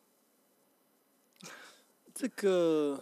[2.23, 2.97] 这个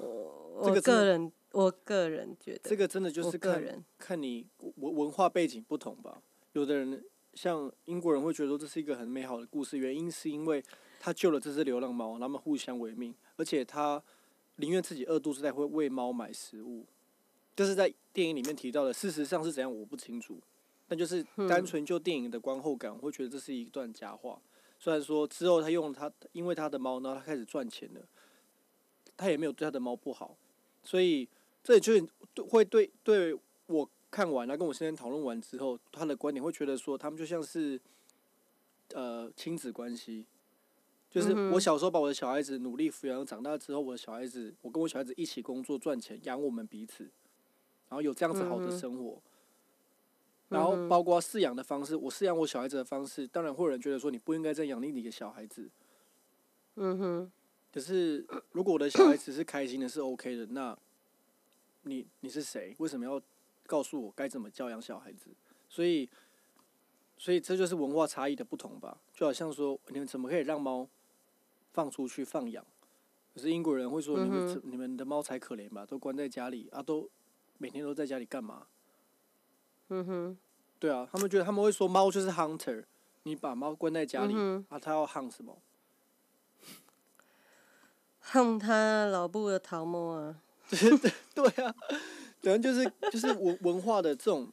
[0.57, 4.47] 我这个个人，我个人觉得，这个真的就是看个人看你
[4.77, 6.23] 文文化背景不同吧。
[6.55, 7.05] 有的人
[7.35, 10.64] 像英国人会觉得说这是一个很美好的故事，原因是因为
[10.99, 14.03] 他救了这只流浪猫，他们互相为命，而且他
[14.57, 16.87] 宁愿自己饿肚子，他会为猫买食物。
[17.55, 20.41] 就是在电影里面提到的，事实上是怎样我不清楚，
[20.89, 24.41] 但就是单纯就电影的观后感，我会觉得这是一段假话。
[24.79, 28.01] 虽然说之后他用他，因为他的猫，然后他开始赚钱了，
[29.21, 30.35] 他也没有对他的猫不好，
[30.83, 31.29] 所以
[31.62, 31.93] 这就
[32.49, 37.79] 会对对我看完了，跟我先生讨论完之后，他的观点会觉得说，他们就像是
[38.95, 40.25] 呃亲子关系，
[41.11, 47.05] 就是我小时候把我的小孩子努力抚养，长大之后，我的小孩子，我跟我小孩子一起工作赚钱，养我们彼此，
[47.91, 49.21] 然后有这样子好的生活。
[50.49, 55.68] 然后包括饲养的方式，我饲养我小孩子的方式，当然会有人觉得说你不应该再养你的小孩子。
[56.75, 57.33] 嗯哼。
[57.73, 60.77] 可是如果我的小孩子是开心的，是 OK 的，那
[61.83, 62.75] 你你是谁？
[62.79, 63.21] 为什么要
[63.66, 65.31] 告诉我该怎么教养小孩子？
[65.68, 66.09] 所以，
[67.16, 68.99] 所以这就是文化差异的不同吧。
[69.14, 70.89] 就好像说，你们怎么可以让猫
[71.73, 72.64] 放出去放养？
[73.33, 75.87] 可是英国人会说，你们你们的猫才可怜吧？
[75.87, 77.09] 都关在家里啊，都
[77.59, 78.66] 每天都在家里干嘛？
[79.89, 80.39] 嗯哼，
[80.81, 82.85] 对啊，他们觉得他们会说猫就是 hunter，
[83.23, 84.35] 你把猫关在家里
[84.68, 85.57] 啊，它要 hunt 什么
[88.33, 90.41] ？hunt 它老布的桃木啊？
[91.35, 91.74] 对啊，
[92.41, 94.49] 等于就是就是文文化的这种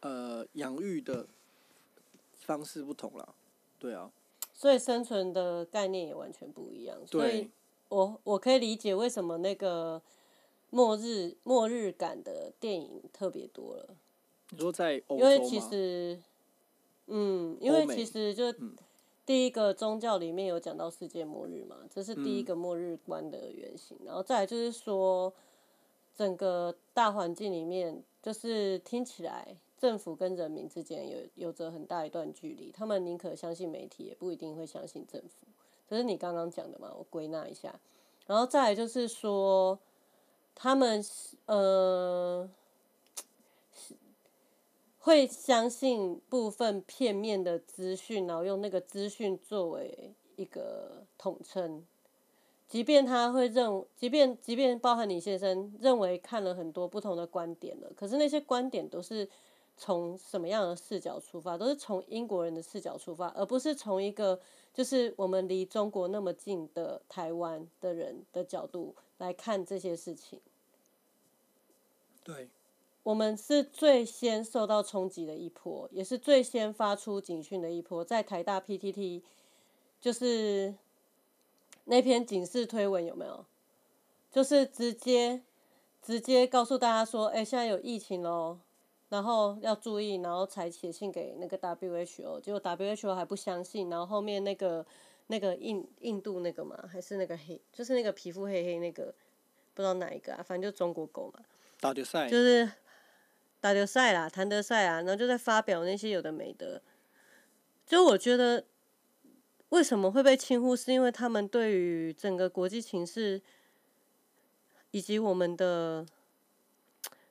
[0.00, 1.26] 呃养育的
[2.32, 3.34] 方式不同了，
[3.78, 4.10] 对啊，
[4.54, 7.50] 所以生存的概念也完全不一样，所以
[7.88, 10.00] 我我可以理解为什么那个
[10.70, 13.94] 末日末日感的电影特别多了。
[14.50, 16.18] 你说在因为其实，
[17.08, 18.54] 嗯，因为其实就
[19.26, 23.98] 第一个宗教里面有讲到世界末日嘛，这是第一个末日观的原型。
[24.04, 25.32] 然后再来就是说，
[26.14, 35.48] 整个大环境里面，就是听起来政府跟人民之间有有着很大一段距离，他们宁可相信媒体，也不一定会相信政府。
[35.88, 36.92] 这是你刚刚讲的嘛？
[36.96, 37.74] 我归纳一下。
[38.26, 39.76] 然后再来就是说，
[40.54, 41.04] 他们
[41.46, 42.48] 呃。
[45.06, 51.86] 会相信部分片面的资讯，然后用那个资讯作为一个统称，
[52.66, 59.30] 即便他会认，即便即便包含你先生认为看了很多不同的观点了，可是那些观点都是
[59.76, 61.56] 从什么样的视角出发？
[61.56, 64.40] 都是从英国人的视角出发，而不是从一个
[64.74, 70.40] 就是我们离中国那么近的台湾的人的角度来看这些事情。
[72.24, 72.48] 对。
[73.06, 78.04] 我们是最先受到冲击的一波，也是最先发出警讯的一波。
[78.04, 79.22] 在台大 PTT，
[80.00, 80.74] 就是
[81.84, 83.44] 那篇警示推文有没有？
[84.32, 85.40] 就是直接
[86.02, 88.58] 直接告诉大家说，哎，现在有疫情喽，
[89.08, 94.84] 然后要注意，然后才写信给那个 WHO，结果 WHO 还不相信，然后后面那个
[95.28, 99.14] 那个印印度那个嘛，还是那个黑，就是那个皮肤黑黑那个，
[99.74, 101.44] 不知道哪一个啊，反正就中国狗嘛，
[101.78, 102.68] 打决赛就是。
[103.66, 106.80] 打德赛啦，谭德赛啊，然后就在发表那些有的没的。
[107.84, 108.64] 就我觉得，
[109.70, 113.42] 为什么会被轻忽，是因为他们对于整个国际形势
[114.92, 116.06] 以及我们的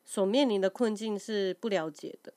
[0.03, 2.33] 所面临的困境是不了解的，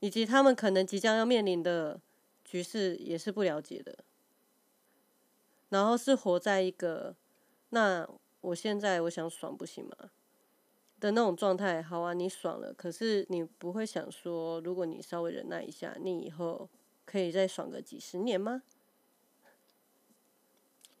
[0.00, 2.00] 以及他们可能即将要面临的
[2.42, 3.98] 局势也是不了解的。
[5.68, 7.14] 然后是活在一个，
[7.68, 8.08] 那
[8.40, 10.10] 我现在我想爽不行吗？
[11.00, 12.72] 的那种状态，好啊，你爽了。
[12.72, 16.68] 可是你不会想说，如果你稍微忍耐一下，你以后
[17.04, 18.62] 可以再爽个几十年吗？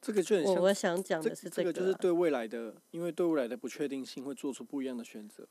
[0.00, 5.46] 这个就很我我想讲的是这个，就是对未来的，因为对未来的不确定性会做出不一样的选择。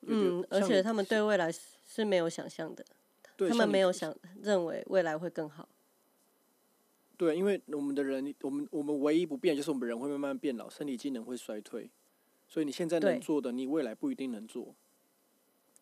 [0.00, 2.82] 嗯，而且他们对未来是没有想象的，
[3.36, 5.68] 他们没有想认为未来会更好。
[7.18, 11.90] 对，因为我们的人，我们我们唯一不变就是我们人会慢慢变老，身体机能会衰退。
[12.50, 14.74] 所以你现在能做的，你未来不一定能做。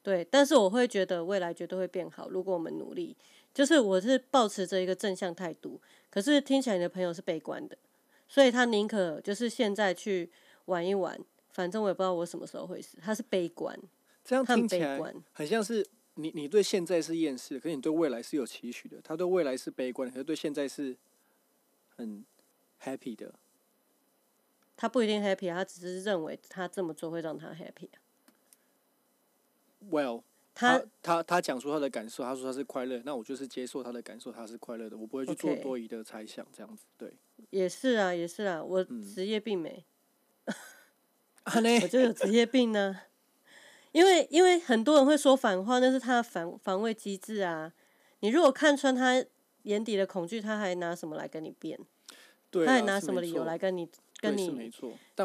[0.03, 3.17] 对，但是我会觉得未来绝对会变好，如果我们努力。
[3.55, 7.77] 就是我是保持着一个正向态度，可是听起来你的朋友是悲观的，
[8.29, 10.31] 所以他宁可就是现在去
[10.67, 11.19] 玩一玩，
[11.51, 12.99] 反正我也不知道我什么时候会死。
[13.01, 13.77] 他是悲观，
[14.23, 15.01] 这样听起来
[15.33, 19.01] 很像是你你对现在是厌世，可是你对未来是有期许的。
[19.03, 20.97] 他对未来是悲观，可是对现在是
[21.97, 22.25] 很
[22.81, 23.35] happy 的。
[24.79, 27.89] 他不一定 happy，他只是认为他这么做会让他 happy。
[29.91, 30.23] Well，
[30.55, 37.13] 他他他讲出他的感受，他说他是快乐，那我就是接受他的感受，他是快乐的，我不会去做多余的猜想，这样子对。
[37.51, 39.85] 也是啊，也是啊，我职业病没，
[41.83, 43.01] 我就有职业病呢。
[43.91, 47.73] 因为因为很多人会说反话，那是他的防防卫机制啊。
[48.21, 49.25] 你如果看穿他
[49.63, 51.77] 眼底的恐惧，他还拿什么来跟你辩？
[52.51, 53.89] 对他还拿什么理由来跟你？
[54.19, 54.71] 跟你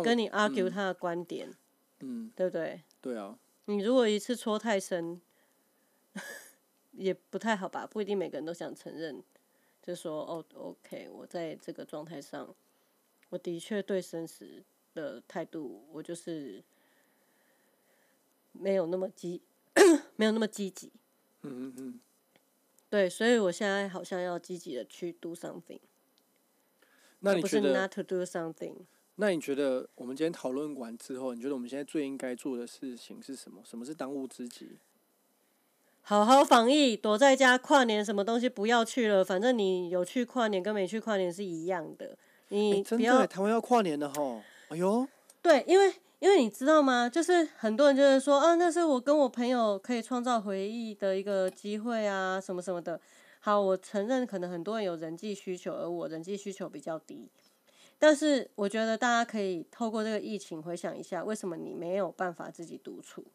[0.03, 1.51] 跟你 argue 他的观点，
[1.99, 2.81] 嗯，对不对？
[3.01, 5.19] 对啊，你如果一次戳太深，
[6.93, 7.85] 也不太好吧？
[7.87, 9.23] 不一定每个人都想承认，
[9.81, 12.55] 就说哦，OK，我在这个状态上，
[13.29, 14.63] 我的确对生死
[14.93, 16.63] 的态度，我就是
[18.51, 19.41] 没有那么积，
[20.15, 20.91] 没有那么积极。
[21.41, 21.99] 嗯嗯嗯。
[22.89, 25.79] 对，所以我现在好像要积极的去 do something，
[27.25, 28.73] 那你觉得？not to do something。
[29.15, 33.61] 那你觉得我们今天讨论完之后，你觉得我们现在最应该做的事情是什么？
[33.63, 34.77] 什么是当务之急？
[36.01, 42.17] 好好防疫，躲在家跨年，什么东西不要去了，反正你有去跨年跟没去跨年是一样的。
[42.49, 44.41] 哎、你不要真的，台湾要跨年了吼！
[44.67, 45.07] 哎呦，
[45.41, 47.07] 对，因为因为你知道吗？
[47.07, 52.99] 就是很多人就是说，啊，那是我跟我朋友可以创造回忆的一个机会啊，什么什么的。
[53.45, 57.29] 好，我承认可能很多人有人际需求，而我人际需求比较低。
[57.99, 63.25] 但是我觉得大家可以透过这个疫情回想一下，为什么你没有办法自己独处？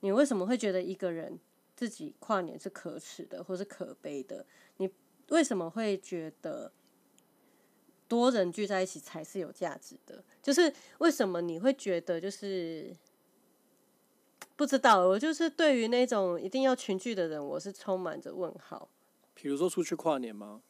[0.00, 1.40] 你为什么会觉得一个人
[1.74, 4.44] 自己跨年是可耻的，或是可悲的？
[4.76, 4.92] 你
[5.30, 6.70] 为什么会觉得
[8.06, 10.22] 多人聚在一起才是有价值的？
[10.42, 12.94] 就是为什么你会觉得就是
[14.56, 15.08] 不知道？
[15.08, 18.86] 我就是对于那种一定要群聚的人，我是充满着问号。
[19.40, 20.60] 比如说出去跨年吗？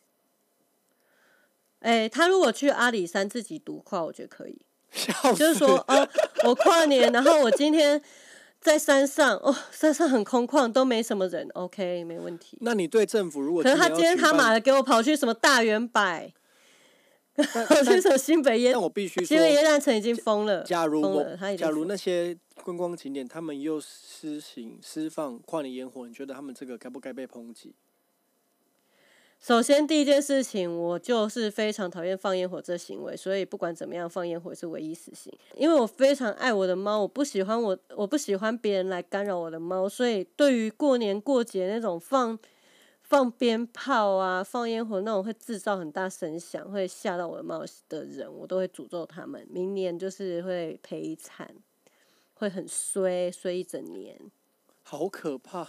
[1.80, 4.58] 哎、他如果去阿里山自己独跨，我觉得可以。
[5.36, 6.08] 就是死说，哦，
[6.44, 8.00] 我跨年，然后我今天
[8.60, 12.58] 在山上，哦，山上很空旷，都没什么人，OK，没问题。
[12.62, 16.32] 那你对政府如果可是他今天他妈的给我跑去什么大圆柏，
[17.36, 21.24] 跑去 什么新北耶但我必须说新，北耶诞城已经封了，假如我
[21.56, 27.74] 假如那些观光景点他们又施行释放跨年烟火，你觉得他们这个该不该被抨击？
[29.40, 35.32] 首先，第一件事情，我就是非常讨厌放烟火这行为，所以不管怎么样，放烟火是唯一死刑。
[35.54, 42.38] 因为我非常爱我的猫，我不喜欢我，我不喜欢别人来干扰我的猫，所以对于过年过节那种放
[43.00, 51.54] 放鞭炮啊、放烟火那种会制造很大声响、会吓到我的猫的人，我都会诅咒他们，明年就是会赔惨，
[52.34, 54.20] 会很衰衰一整年。
[54.82, 55.66] 好可怕！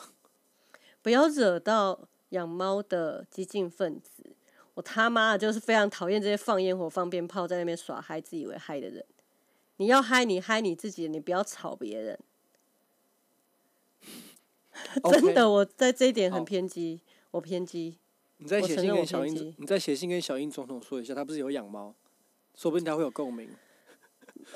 [1.02, 4.36] 不要惹到养猫的激进分子。
[4.76, 9.06] 我他妈的就是非常讨厌这些放烟火、放鞭炮在那边耍嗨、自以为嗨的人。
[9.78, 12.20] 你要嗨，你嗨你自己，你不要吵别人。
[15.12, 17.02] 真的，我在这一点很偏激，
[17.32, 17.98] 我偏激。
[18.38, 21.94] 你再写信我承认我跟小英，你再写信跟小英总统说一下，他不是有养猫，
[22.56, 23.50] 说不定他会有共鸣。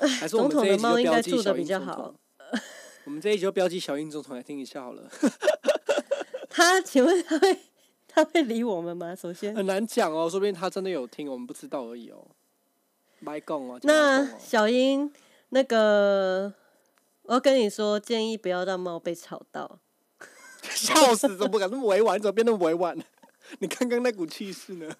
[0.18, 2.14] 还是我们总统的这一集就猫应该住标记小的比较好英总统。
[3.04, 5.10] 我们这一集就标记小英总统来听一下好了，
[6.54, 7.58] 他，请问他会
[8.06, 9.12] 他会理我们吗？
[9.12, 12.24] 首先，很难讲哦，说不定他真的有听，我们不知道而已哦。
[13.24, 15.12] 白讲哦，那小英，
[15.48, 16.54] 那个
[17.22, 19.80] 我要跟你说，建议不要让猫被吵到。
[20.62, 22.16] 笑死，怎么不敢那么委婉？
[22.16, 22.96] 你怎么变那么委婉？
[23.58, 24.94] 你刚刚那股气势呢？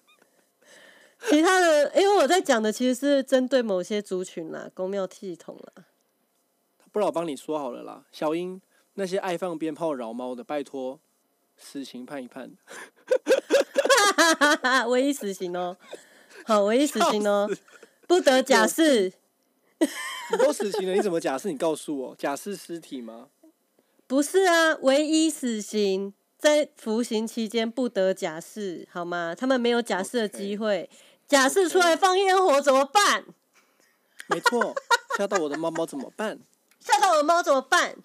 [1.29, 5.85] 其他的，因为我在讲的其实是针对某些族群啦，公庙系统啦。
[6.91, 8.61] 不然我帮你说好了啦，小英
[8.95, 10.99] 那些爱放鞭炮扰猫的，拜托
[11.57, 12.51] 死刑判一判。
[14.87, 15.77] 唯一死刑哦，
[16.45, 17.49] 好，唯一死刑哦，
[18.07, 19.11] 不得假释，
[19.79, 21.51] 你都死刑了，你怎么假释？
[21.51, 23.27] 你告诉我，假释尸体吗？
[24.07, 29.35] 不是啊，唯一死刑，在服刑期间不得假释，好吗？
[29.35, 30.89] 他们没有假释的机会，
[31.27, 33.25] 假释出来放烟火怎么办？
[34.27, 34.75] 没错，
[35.17, 36.39] 吓到我的猫猫怎么办？
[36.79, 37.95] 吓到我的猫怎么办？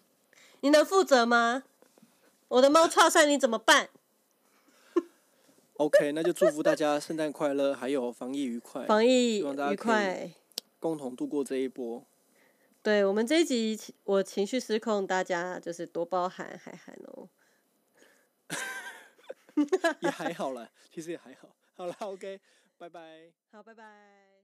[0.60, 1.64] 你能负责吗？
[2.50, 3.90] 我的猫超赛你怎么办
[5.74, 10.32] ？OK，那就祝福大家圣诞快乐，还有防疫愉快，防疫愉快。
[10.80, 12.04] 共同度过这一波。
[12.82, 17.28] 对我们这一集我情绪失控，大家就是多包涵海涵哦。
[20.00, 21.54] 也还好啦，其实也还好。
[21.76, 22.40] 好了，OK，
[22.76, 23.30] 拜拜。
[23.52, 24.39] 好，拜拜。